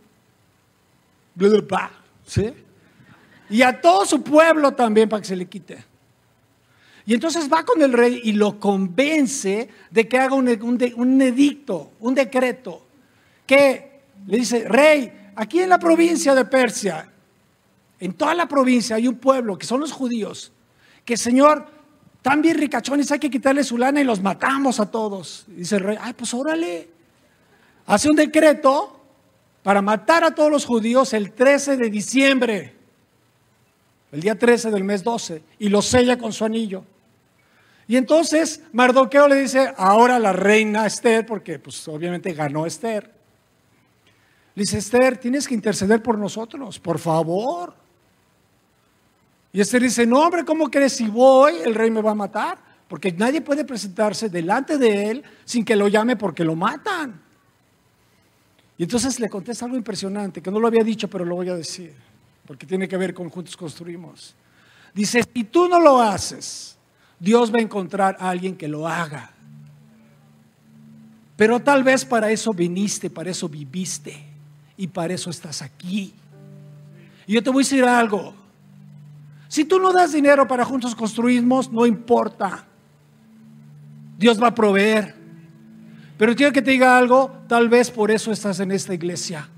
¿Sí? 2.27 2.53
Y 3.51 3.63
a 3.63 3.81
todo 3.81 4.05
su 4.05 4.23
pueblo 4.23 4.73
también 4.73 5.09
para 5.09 5.23
que 5.23 5.29
se 5.29 5.37
le 5.37 5.47
quite. 5.47 5.85
Y 7.09 7.15
entonces 7.15 7.51
va 7.51 7.65
con 7.65 7.81
el 7.81 7.93
rey 7.95 8.21
y 8.25 8.33
lo 8.33 8.61
convence 8.61 9.71
de 9.91 10.07
que 10.07 10.19
haga 10.19 10.35
un, 10.35 10.49
edicto, 10.49 11.93
un 12.01 12.15
decreto, 12.15 12.87
que 13.47 14.03
le 14.27 14.37
dice, 14.37 14.69
rey, 14.69 15.31
aquí 15.35 15.61
en 15.61 15.71
la 15.71 15.79
provincia 15.79 16.35
de 16.35 16.45
Persia, 16.45 17.11
en 17.99 18.13
toda 18.13 18.35
la 18.35 18.47
provincia 18.47 18.97
hay 18.97 19.09
un 19.09 19.17
pueblo 19.17 19.57
que 19.57 19.65
son 19.65 19.81
los 19.81 19.91
judíos, 19.91 20.53
que 21.07 21.17
Señor, 21.17 21.78
tan 22.29 22.43
bien 22.43 22.59
ricachones, 22.59 23.11
hay 23.11 23.19
que 23.19 23.31
quitarle 23.31 23.65
su 23.65 23.79
lana 23.79 24.03
y 24.03 24.05
los 24.05 24.21
matamos 24.21 24.81
a 24.81 24.91
todos. 24.91 25.47
dice 25.47 25.77
el 25.77 25.83
rey, 25.83 25.97
ay, 25.99 26.13
pues 26.13 26.35
órale. 26.35 26.87
Hace 27.87 28.11
un 28.11 28.17
decreto 28.17 29.01
para 29.63 29.81
matar 29.81 30.25
a 30.25 30.35
todos 30.35 30.51
los 30.51 30.67
judíos 30.67 31.15
el 31.15 31.33
13 31.33 31.79
de 31.79 31.89
diciembre, 31.89 32.75
el 34.13 34.21
día 34.21 34.39
13 34.39 34.71
del 34.71 34.85
mes 34.85 35.03
12, 35.03 35.43
y 35.59 35.71
lo 35.71 35.81
sella 35.81 36.19
con 36.19 36.35
su 36.35 36.45
anillo. 36.45 36.85
Y 37.87 37.97
entonces 37.97 38.61
Mardoqueo 38.73 39.27
le 39.27 39.37
dice, 39.37 39.73
ahora 39.79 40.19
la 40.19 40.35
reina 40.35 40.85
Esther, 40.85 41.25
porque 41.25 41.59
pues 41.59 41.89
obviamente 41.89 42.35
ganó 42.35 42.67
Esther. 42.67 43.11
Le 44.55 44.65
dice, 44.65 44.77
Esther, 44.77 45.17
tienes 45.17 45.49
que 45.49 45.55
interceder 45.55 46.03
por 46.03 46.19
nosotros, 46.19 46.79
por 46.79 46.99
favor. 46.99 47.75
Y 49.53 49.61
Esther 49.61 49.83
dice, 49.83 50.07
no 50.07 50.21
hombre, 50.21 50.45
¿cómo 50.45 50.71
crees 50.71 50.95
si 50.95 51.09
voy 51.09 51.55
el 51.65 51.75
rey 51.75 51.91
me 51.91 52.03
va 52.03 52.11
a 52.11 52.15
matar? 52.15 52.59
Porque 52.87 53.13
nadie 53.13 53.41
puede 53.41 53.65
presentarse 53.65 54.29
delante 54.29 54.79
de 54.79 55.11
él 55.11 55.23
sin 55.45 55.65
que 55.65 55.77
lo 55.77 55.89
llame 55.89 56.17
porque 56.17 56.45
lo 56.45 56.55
matan. 56.55 57.21
Y 58.77 58.85
entonces 58.85 59.19
le 59.19 59.29
contesta 59.29 59.65
algo 59.65 59.77
impresionante, 59.77 60.41
que 60.41 60.51
no 60.51 60.61
lo 60.61 60.69
había 60.69 60.85
dicho, 60.85 61.09
pero 61.09 61.25
lo 61.25 61.35
voy 61.35 61.49
a 61.49 61.55
decir, 61.57 61.93
porque 62.47 62.67
tiene 62.67 62.87
que 62.87 62.97
ver 62.97 63.13
con 63.13 63.29
Juntos 63.29 63.57
Construimos. 63.57 64.35
Dice, 64.95 65.23
si 65.35 65.45
tú 65.45 65.69
no 65.69 65.81
lo 65.81 66.01
haces, 66.01 66.79
Dios 67.19 67.53
va 67.53 67.59
a 67.59 67.63
encontrar 67.63 68.17
a 68.21 68.31
alguien 68.31 68.57
que 68.57 68.69
lo 68.69 68.87
haga. 68.87 69.33
Pero 71.37 71.61
tal 71.61 71.83
vez 71.83 72.05
para 72.05 72.31
eso 72.31 72.53
viniste, 72.53 73.11
para 73.11 73.31
eso 73.31 73.49
viviste 73.49 74.25
y 74.77 74.87
para 74.87 75.15
eso 75.15 75.31
estás 75.31 75.63
aquí. 75.63 76.15
Y 77.27 77.33
yo 77.35 77.43
te 77.43 77.51
voy 77.51 77.63
a 77.63 77.65
decir 77.65 77.85
algo. 77.85 78.35
Si 79.49 79.65
tú 79.65 79.79
no 79.79 79.93
das 79.93 80.13
dinero 80.13 80.47
para 80.47 80.65
juntos 80.65 80.95
construimos, 80.95 81.73
no 81.73 81.87
importa. 81.87 82.67
Dios 84.19 84.41
va 84.41 84.49
a 84.49 84.55
proveer. 84.55 85.17
Pero 86.19 86.35
quiero 86.37 86.53
que 86.53 86.63
te 86.63 86.73
diga 86.73 86.99
algo, 86.99 87.33
tal 87.49 87.69
vez 87.69 87.91
por 87.91 88.11
eso 88.11 88.31
estás 88.31 88.61
en 88.61 88.73
esta 88.73 88.93
iglesia. 88.93 89.49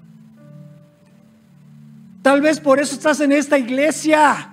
Tal 2.23 2.41
vez 2.41 2.61
por 2.61 2.79
eso 2.79 2.95
estás 2.95 3.21
en 3.21 3.33
esta 3.33 3.59
iglesia 3.59 4.51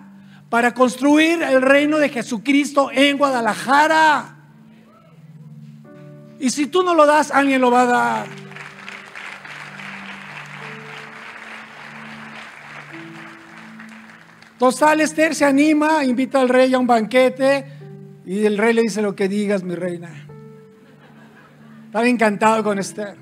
para 0.49 0.73
construir 0.73 1.43
el 1.43 1.61
reino 1.61 1.97
de 1.97 2.09
Jesucristo 2.09 2.89
en 2.91 3.17
Guadalajara. 3.17 4.37
Y 6.39 6.49
si 6.49 6.67
tú 6.67 6.81
no 6.81 6.95
lo 6.95 7.05
das, 7.05 7.29
alguien 7.29 7.61
lo 7.61 7.69
va 7.69 7.81
a 7.81 7.85
dar. 7.85 8.46
Total, 14.57 14.99
Esther 15.01 15.35
se 15.35 15.45
anima, 15.45 16.03
invita 16.03 16.41
al 16.41 16.49
rey 16.49 16.73
a 16.73 16.79
un 16.79 16.87
banquete 16.87 17.65
y 18.25 18.43
el 18.43 18.57
rey 18.57 18.73
le 18.73 18.81
dice 18.81 19.01
lo 19.01 19.15
que 19.15 19.27
digas, 19.27 19.63
mi 19.63 19.75
reina. 19.75 20.09
Estaba 21.85 22.07
encantado 22.07 22.63
con 22.63 22.79
Esther. 22.79 23.15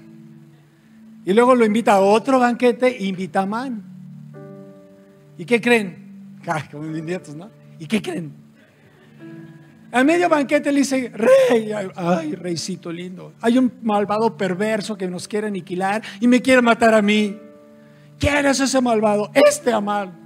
Y 1.26 1.34
luego 1.34 1.54
lo 1.56 1.66
invita 1.66 1.94
a 1.94 2.00
otro 2.00 2.40
banquete 2.40 2.88
e 2.98 3.06
invita 3.06 3.42
a 3.42 3.46
Man. 3.46 3.84
¿Y 5.38 5.46
qué 5.46 5.60
creen? 5.60 6.40
como 6.72 6.84
mis 6.84 7.36
¿no? 7.36 7.50
¿Y 7.80 7.86
qué 7.86 8.02
creen? 8.02 8.32
A 9.92 10.04
medio 10.04 10.30
banquete 10.30 10.72
le 10.72 10.80
dice, 10.80 11.12
rey, 11.14 11.72
ay, 11.96 12.36
reycito 12.36 12.92
lindo, 12.92 13.34
hay 13.42 13.58
un 13.58 13.72
malvado 13.82 14.36
perverso 14.36 14.98
que 14.98 15.08
nos 15.08 15.28
quiere 15.28 15.48
aniquilar 15.48 16.02
y 16.20 16.28
me 16.28 16.42
quiere 16.42 16.62
matar 16.62 16.94
a 16.94 17.02
mí. 17.02 17.38
¿Quién 18.20 18.46
es 18.46 18.60
ese 18.60 18.82
malvado? 18.82 19.32
Este 19.34 19.72
Amal. 19.72 20.25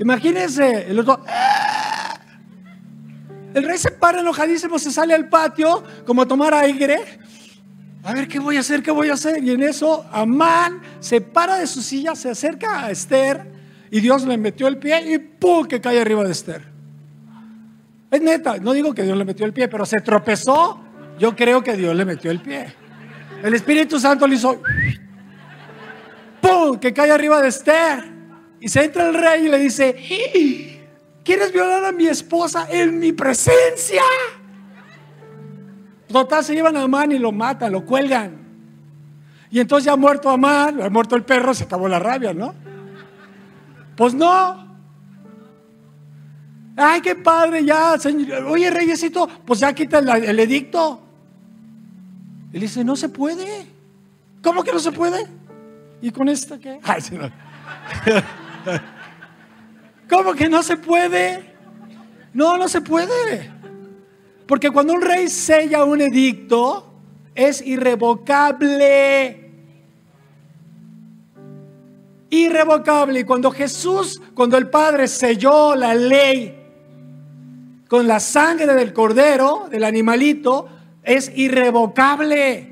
Imagínense, 0.00 0.90
el 0.90 0.98
otro, 0.98 1.22
¡ah! 1.28 2.18
el 3.52 3.64
rey 3.64 3.76
se 3.76 3.90
para 3.90 4.20
enojadísimo, 4.20 4.78
se 4.78 4.90
sale 4.90 5.12
al 5.12 5.28
patio 5.28 5.84
como 6.06 6.22
a 6.22 6.26
tomar 6.26 6.54
aire. 6.54 6.98
A 8.02 8.14
ver, 8.14 8.26
¿qué 8.26 8.38
voy 8.38 8.56
a 8.56 8.60
hacer? 8.60 8.82
¿Qué 8.82 8.90
voy 8.90 9.10
a 9.10 9.12
hacer? 9.12 9.44
Y 9.44 9.50
en 9.50 9.62
eso, 9.62 10.06
Amán 10.10 10.80
se 11.00 11.20
para 11.20 11.56
de 11.56 11.66
su 11.66 11.82
silla, 11.82 12.14
se 12.14 12.30
acerca 12.30 12.86
a 12.86 12.90
Esther 12.90 13.46
y 13.90 14.00
Dios 14.00 14.24
le 14.24 14.38
metió 14.38 14.68
el 14.68 14.78
pie 14.78 15.12
y 15.12 15.18
¡pum! 15.18 15.66
que 15.66 15.82
cae 15.82 16.00
arriba 16.00 16.24
de 16.24 16.32
Esther. 16.32 16.62
Es 18.10 18.22
neta, 18.22 18.56
no 18.56 18.72
digo 18.72 18.94
que 18.94 19.02
Dios 19.02 19.18
le 19.18 19.26
metió 19.26 19.44
el 19.44 19.52
pie, 19.52 19.68
pero 19.68 19.84
se 19.84 20.00
tropezó. 20.00 20.80
Yo 21.18 21.36
creo 21.36 21.62
que 21.62 21.76
Dios 21.76 21.94
le 21.94 22.06
metió 22.06 22.30
el 22.30 22.40
pie. 22.40 22.72
El 23.42 23.52
Espíritu 23.52 24.00
Santo 24.00 24.26
le 24.26 24.36
hizo 24.36 24.62
¡pum! 26.40 26.78
que 26.78 26.94
cae 26.94 27.10
arriba 27.10 27.42
de 27.42 27.48
Esther. 27.48 28.19
Y 28.60 28.68
se 28.68 28.84
entra 28.84 29.08
el 29.08 29.14
rey 29.14 29.46
y 29.46 29.48
le 29.48 29.58
dice, 29.58 30.80
¿quieres 31.24 31.52
violar 31.52 31.84
a 31.86 31.92
mi 31.92 32.06
esposa 32.06 32.66
en 32.70 32.98
mi 32.98 33.12
presencia? 33.12 34.02
Total, 36.08 36.44
se 36.44 36.54
llevan 36.54 36.76
a 36.76 36.82
Amán 36.82 37.12
y 37.12 37.18
lo 37.18 37.32
matan, 37.32 37.72
lo 37.72 37.84
cuelgan. 37.86 38.38
Y 39.50 39.60
entonces 39.60 39.86
ya 39.86 39.92
ha 39.92 39.96
muerto 39.96 40.28
Amán, 40.28 40.80
ha 40.82 40.90
muerto 40.90 41.16
el 41.16 41.24
perro, 41.24 41.54
se 41.54 41.64
acabó 41.64 41.88
la 41.88 41.98
rabia, 41.98 42.34
¿no? 42.34 42.54
Pues 43.96 44.14
no. 44.14 44.68
Ay, 46.76 47.00
qué 47.00 47.14
padre, 47.14 47.64
ya, 47.64 47.98
señor. 47.98 48.44
Oye, 48.44 48.70
reyesito, 48.70 49.28
pues 49.44 49.60
ya 49.60 49.72
quita 49.72 49.98
el, 49.98 50.38
edicto. 50.38 51.00
Él 52.52 52.60
dice, 52.60 52.84
no 52.84 52.96
se 52.96 53.08
puede. 53.08 53.66
¿Cómo 54.42 54.64
que 54.64 54.72
no 54.72 54.78
se 54.78 54.92
puede? 54.92 55.26
¿Y 56.00 56.10
con 56.10 56.28
esta 56.28 56.58
qué? 56.58 56.80
Ay, 56.84 57.00
señor. 57.00 57.30
¿Cómo 60.08 60.34
que 60.34 60.48
no 60.48 60.62
se 60.62 60.76
puede? 60.76 61.54
No, 62.32 62.56
no 62.56 62.68
se 62.68 62.80
puede. 62.80 63.50
Porque 64.46 64.70
cuando 64.70 64.92
un 64.92 65.02
rey 65.02 65.28
sella 65.28 65.84
un 65.84 66.00
edicto, 66.00 66.92
es 67.34 67.64
irrevocable. 67.64 69.50
Irrevocable. 72.30 73.20
Y 73.20 73.24
cuando 73.24 73.50
Jesús, 73.50 74.20
cuando 74.34 74.56
el 74.56 74.68
Padre 74.68 75.08
selló 75.08 75.74
la 75.74 75.94
ley 75.94 76.56
con 77.88 78.06
la 78.06 78.20
sangre 78.20 78.74
del 78.74 78.92
cordero, 78.92 79.68
del 79.70 79.84
animalito, 79.84 80.68
es 81.02 81.32
irrevocable. 81.34 82.69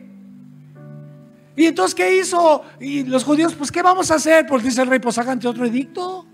Y 1.59 1.67
entonces, 1.67 1.93
¿qué 1.93 2.17
hizo? 2.17 2.63
Y 2.79 3.03
los 3.03 3.25
judíos, 3.25 3.53
pues, 3.57 3.73
¿qué 3.73 3.83
vamos 3.83 4.13
a 4.13 4.15
hacer? 4.15 4.47
Pues 4.47 4.63
dice 4.63 4.81
el 4.81 4.87
rey, 4.87 5.01
pues 5.01 5.19
hagan 5.19 5.45
otro 5.45 5.67
edicto. 5.67 6.25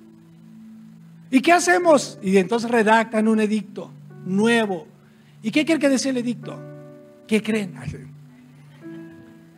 ¿Y 1.31 1.41
qué 1.41 1.51
hacemos? 1.51 2.19
Y 2.23 2.37
entonces 2.37 2.71
redactan 2.71 3.27
un 3.27 3.41
edicto 3.41 3.91
nuevo. 4.27 4.87
¿Y 5.43 5.51
qué 5.51 5.65
quiere 5.65 5.81
que 5.81 5.89
decía 5.89 6.11
el 6.11 6.19
edicto? 6.19 6.61
¿Qué 7.27 7.43
creen? 7.43 7.75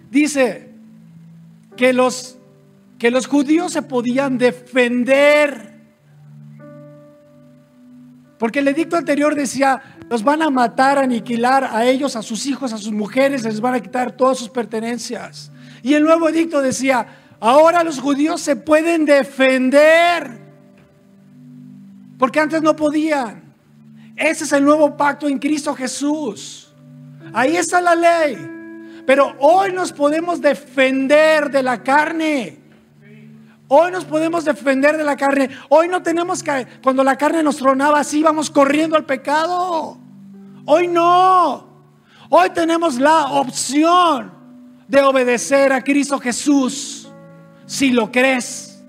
Dice 0.09 0.71
que 1.77 1.93
los, 1.93 2.39
que 2.97 3.11
los 3.11 3.27
judíos 3.27 3.73
se 3.73 3.83
podían 3.83 4.39
defender. 4.39 5.81
Porque 8.39 8.61
el 8.61 8.69
edicto 8.69 8.97
anterior 8.97 9.35
decía, 9.35 9.83
los 10.09 10.23
van 10.23 10.43
a 10.43 10.51
matar, 10.51 10.97
aniquilar 10.97 11.65
a 11.65 11.87
ellos, 11.87 12.15
a 12.15 12.23
sus 12.23 12.47
hijos, 12.47 12.73
a 12.73 12.79
sus 12.79 12.93
mujeres, 12.93 13.43
les 13.43 13.61
van 13.61 13.75
a 13.75 13.81
quitar 13.81 14.13
todas 14.13 14.39
sus 14.39 14.49
pertenencias. 14.49 15.51
Y 15.87 15.95
el 15.95 16.03
nuevo 16.03 16.29
edicto 16.29 16.61
decía, 16.63 17.07
ahora 17.39 17.85
los 17.85 18.01
judíos 18.01 18.41
se 18.41 18.57
pueden 18.57 19.05
defender, 19.05 20.41
porque 22.19 22.41
antes 22.41 22.61
no 22.61 22.75
podían. 22.75 23.55
Ese 24.17 24.43
es 24.43 24.53
el 24.53 24.65
nuevo 24.65 24.97
pacto 24.97 25.29
en 25.29 25.39
Cristo 25.39 25.77
Jesús. 25.77 26.75
Ahí 27.33 27.57
está 27.57 27.81
la 27.81 27.95
ley. 27.95 28.37
Pero 29.07 29.37
hoy 29.39 29.73
nos 29.73 29.93
podemos 29.93 30.41
defender 30.41 31.53
de 31.53 31.63
la 31.63 31.81
carne. 31.85 32.59
Hoy 33.69 33.93
nos 33.93 34.05
podemos 34.05 34.45
defender 34.45 34.97
de 34.97 35.05
la 35.05 35.17
carne. 35.17 35.51
Hoy 35.69 35.87
no 35.87 36.03
tenemos 36.03 36.43
que, 36.43 36.67
cuando 36.83 37.05
la 37.05 37.17
carne 37.17 37.45
nos 37.45 37.59
tronaba 37.59 38.01
así, 38.01 38.25
vamos 38.25 38.51
corriendo 38.51 38.97
al 38.97 39.05
pecado. 39.05 39.99
Hoy 40.65 40.89
no. 40.89 41.65
Hoy 42.29 42.51
tenemos 42.51 42.97
la 42.97 43.27
opción 43.27 44.36
de 44.89 45.01
obedecer 45.01 45.73
a 45.73 45.83
Cristo 45.83 46.19
Jesús, 46.19 47.11
si 47.67 47.91
lo 47.91 48.11
crees. 48.11 48.85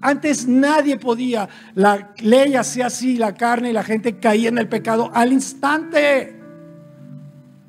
Antes 0.00 0.46
nadie 0.46 0.98
podía. 0.98 1.48
La 1.74 2.12
ley 2.18 2.54
hacía 2.54 2.86
así, 2.86 3.16
la 3.16 3.34
carne 3.34 3.70
y 3.70 3.72
la 3.72 3.82
gente 3.82 4.18
caía 4.18 4.50
en 4.50 4.58
el 4.58 4.68
pecado 4.68 5.10
al 5.14 5.32
instante. 5.32 6.38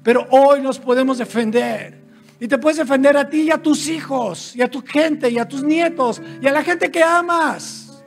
Pero 0.03 0.27
hoy 0.29 0.61
nos 0.61 0.77
podemos 0.77 1.17
defender. 1.17 2.03
Y 2.39 2.47
te 2.47 2.57
puedes 2.57 2.77
defender 2.77 3.15
a 3.15 3.29
ti 3.29 3.43
y 3.43 3.51
a 3.51 3.57
tus 3.57 3.87
hijos, 3.87 4.55
y 4.55 4.61
a 4.61 4.69
tu 4.69 4.83
gente, 4.83 5.29
y 5.29 5.39
a 5.39 5.47
tus 5.47 5.63
nietos, 5.63 6.21
y 6.41 6.47
a 6.47 6.51
la 6.51 6.63
gente 6.63 6.91
que 6.91 7.01
amas. 7.01 8.03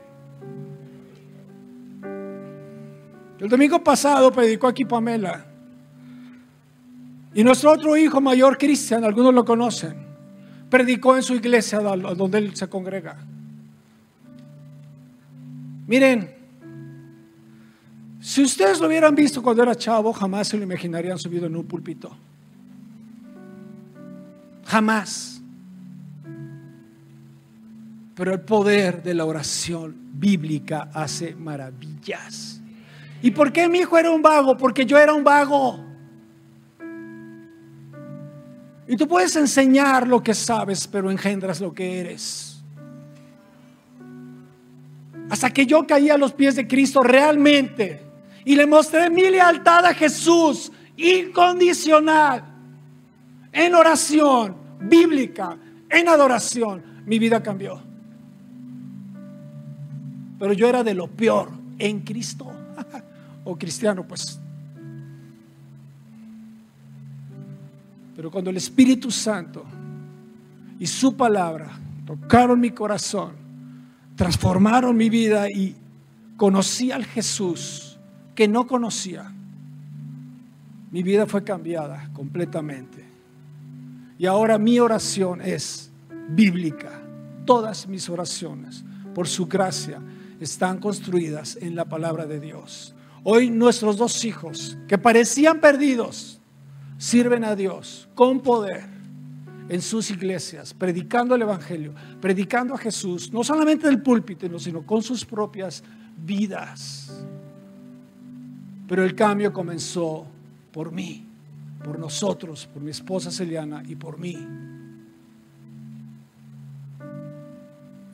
El 3.40 3.48
domingo 3.48 3.82
pasado 3.82 4.30
predicó 4.30 4.66
aquí 4.66 4.84
Pamela. 4.84 5.47
Y 7.34 7.44
nuestro 7.44 7.72
otro 7.72 7.96
hijo 7.96 8.20
mayor, 8.20 8.56
Cristian, 8.58 9.04
algunos 9.04 9.34
lo 9.34 9.44
conocen, 9.44 9.94
predicó 10.70 11.16
en 11.16 11.22
su 11.22 11.34
iglesia 11.34 11.80
donde 11.80 12.38
él 12.38 12.56
se 12.56 12.68
congrega. 12.68 13.16
Miren, 15.86 16.34
si 18.20 18.42
ustedes 18.42 18.80
lo 18.80 18.88
hubieran 18.88 19.14
visto 19.14 19.42
cuando 19.42 19.62
era 19.62 19.74
chavo, 19.74 20.12
jamás 20.12 20.48
se 20.48 20.56
lo 20.56 20.64
imaginarían 20.64 21.18
subido 21.18 21.46
en 21.46 21.56
un 21.56 21.64
púlpito. 21.64 22.14
Jamás. 24.66 25.40
Pero 28.14 28.32
el 28.32 28.40
poder 28.40 29.02
de 29.02 29.14
la 29.14 29.24
oración 29.24 29.96
bíblica 30.12 30.90
hace 30.92 31.34
maravillas. 31.36 32.60
¿Y 33.22 33.30
por 33.30 33.52
qué 33.52 33.68
mi 33.68 33.78
hijo 33.78 33.96
era 33.96 34.10
un 34.10 34.20
vago? 34.20 34.56
Porque 34.56 34.84
yo 34.84 34.98
era 34.98 35.14
un 35.14 35.24
vago. 35.24 35.87
Y 38.88 38.96
tú 38.96 39.06
puedes 39.06 39.36
enseñar 39.36 40.08
lo 40.08 40.22
que 40.22 40.32
sabes, 40.32 40.86
pero 40.86 41.10
engendras 41.10 41.60
lo 41.60 41.74
que 41.74 42.00
eres. 42.00 42.62
Hasta 45.28 45.50
que 45.50 45.66
yo 45.66 45.86
caí 45.86 46.08
a 46.08 46.16
los 46.16 46.32
pies 46.32 46.56
de 46.56 46.66
Cristo 46.66 47.02
realmente 47.02 48.02
y 48.46 48.56
le 48.56 48.66
mostré 48.66 49.10
mi 49.10 49.28
lealtad 49.28 49.84
a 49.84 49.92
Jesús 49.92 50.72
incondicional 50.96 52.44
en 53.52 53.74
oración 53.74 54.56
bíblica, 54.80 55.58
en 55.90 56.08
adoración, 56.08 57.02
mi 57.04 57.18
vida 57.18 57.42
cambió. 57.42 57.82
Pero 60.38 60.54
yo 60.54 60.66
era 60.66 60.82
de 60.82 60.94
lo 60.94 61.08
peor 61.08 61.50
en 61.78 62.00
Cristo. 62.00 62.50
o 63.44 63.56
cristiano, 63.56 64.06
pues 64.06 64.40
Pero 68.18 68.32
cuando 68.32 68.50
el 68.50 68.56
Espíritu 68.56 69.12
Santo 69.12 69.64
y 70.80 70.88
su 70.88 71.16
palabra 71.16 71.70
tocaron 72.04 72.58
mi 72.58 72.72
corazón, 72.72 73.30
transformaron 74.16 74.96
mi 74.96 75.08
vida 75.08 75.48
y 75.48 75.76
conocí 76.36 76.90
al 76.90 77.04
Jesús 77.04 77.96
que 78.34 78.48
no 78.48 78.66
conocía, 78.66 79.32
mi 80.90 81.04
vida 81.04 81.26
fue 81.26 81.44
cambiada 81.44 82.10
completamente. 82.12 83.04
Y 84.18 84.26
ahora 84.26 84.58
mi 84.58 84.80
oración 84.80 85.40
es 85.40 85.92
bíblica. 86.30 87.00
Todas 87.44 87.86
mis 87.86 88.08
oraciones, 88.08 88.84
por 89.14 89.28
su 89.28 89.46
gracia, 89.46 90.02
están 90.40 90.78
construidas 90.78 91.56
en 91.60 91.76
la 91.76 91.84
palabra 91.84 92.26
de 92.26 92.40
Dios. 92.40 92.96
Hoy 93.22 93.48
nuestros 93.48 93.96
dos 93.96 94.24
hijos, 94.24 94.76
que 94.88 94.98
parecían 94.98 95.60
perdidos, 95.60 96.38
sirven 96.98 97.44
a 97.44 97.56
Dios 97.56 98.08
con 98.14 98.40
poder 98.40 98.84
en 99.68 99.80
sus 99.82 100.10
iglesias, 100.10 100.74
predicando 100.74 101.34
el 101.34 101.42
Evangelio, 101.42 101.94
predicando 102.20 102.74
a 102.74 102.78
Jesús, 102.78 103.32
no 103.32 103.44
solamente 103.44 103.86
del 103.86 104.02
púlpito, 104.02 104.58
sino 104.58 104.82
con 104.82 105.02
sus 105.02 105.24
propias 105.24 105.84
vidas. 106.24 107.24
Pero 108.88 109.04
el 109.04 109.14
cambio 109.14 109.52
comenzó 109.52 110.26
por 110.72 110.90
mí, 110.90 111.24
por 111.84 111.98
nosotros, 111.98 112.66
por 112.66 112.82
mi 112.82 112.90
esposa 112.90 113.30
Celiana 113.30 113.82
y 113.86 113.94
por 113.94 114.18
mí. 114.18 114.36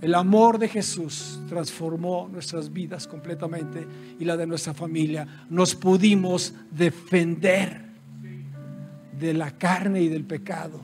El 0.01 0.15
amor 0.15 0.59
de 0.59 0.69
Jesús 0.69 1.41
transformó 1.49 2.29
nuestras 2.31 2.71
vidas 2.71 3.07
completamente 3.07 3.87
y 4.19 4.25
la 4.25 4.37
de 4.37 4.47
nuestra 4.47 4.75
familia. 4.75 5.27
Nos 5.49 5.75
pudimos 5.75 6.53
defender 6.71 7.94
de 9.19 9.35
la 9.35 9.51
carne 9.53 10.03
y 10.03 10.09
del 10.09 10.25
pecado. 10.25 10.81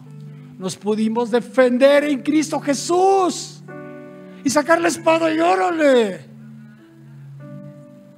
Nos 0.58 0.76
pudimos 0.76 1.30
defender 1.30 2.04
en 2.04 2.22
Cristo 2.22 2.60
Jesús 2.60 3.62
y 4.44 4.50
sacar 4.50 4.80
la 4.80 4.88
espada 4.88 5.32
y 5.32 5.40
órale. 5.40 6.20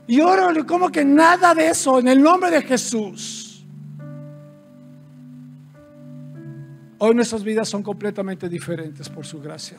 Y 0.07 0.21
órale, 0.21 0.65
como 0.65 0.91
que 0.91 1.05
nada 1.05 1.55
de 1.55 1.69
eso 1.69 1.99
en 1.99 2.09
el 2.09 2.21
nombre 2.21 2.51
de 2.51 2.63
Jesús. 2.63 3.65
Hoy 6.99 7.15
nuestras 7.15 7.43
vidas 7.43 7.69
son 7.69 7.83
completamente 7.83 8.49
diferentes 8.49 9.09
por 9.09 9.27
su 9.27 9.41
gracia 9.41 9.79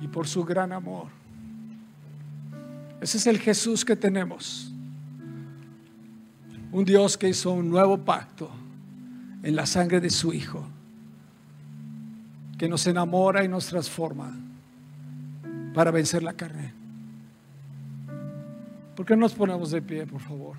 y 0.00 0.08
por 0.08 0.26
su 0.26 0.44
gran 0.44 0.72
amor. 0.72 1.08
Ese 3.00 3.18
es 3.18 3.26
el 3.26 3.38
Jesús 3.38 3.84
que 3.84 3.96
tenemos. 3.96 4.71
Un 6.72 6.84
Dios 6.84 7.18
que 7.18 7.28
hizo 7.28 7.52
un 7.52 7.68
nuevo 7.68 7.98
pacto 7.98 8.50
en 9.42 9.54
la 9.54 9.66
sangre 9.66 10.00
de 10.00 10.10
su 10.10 10.32
Hijo, 10.32 10.66
que 12.58 12.68
nos 12.68 12.86
enamora 12.86 13.44
y 13.44 13.48
nos 13.48 13.66
transforma 13.66 14.34
para 15.74 15.90
vencer 15.90 16.22
la 16.22 16.32
carne. 16.32 16.72
¿Por 18.96 19.06
qué 19.06 19.14
no 19.14 19.20
nos 19.20 19.34
ponemos 19.34 19.70
de 19.70 19.82
pie, 19.82 20.06
por 20.06 20.20
favor? 20.20 20.56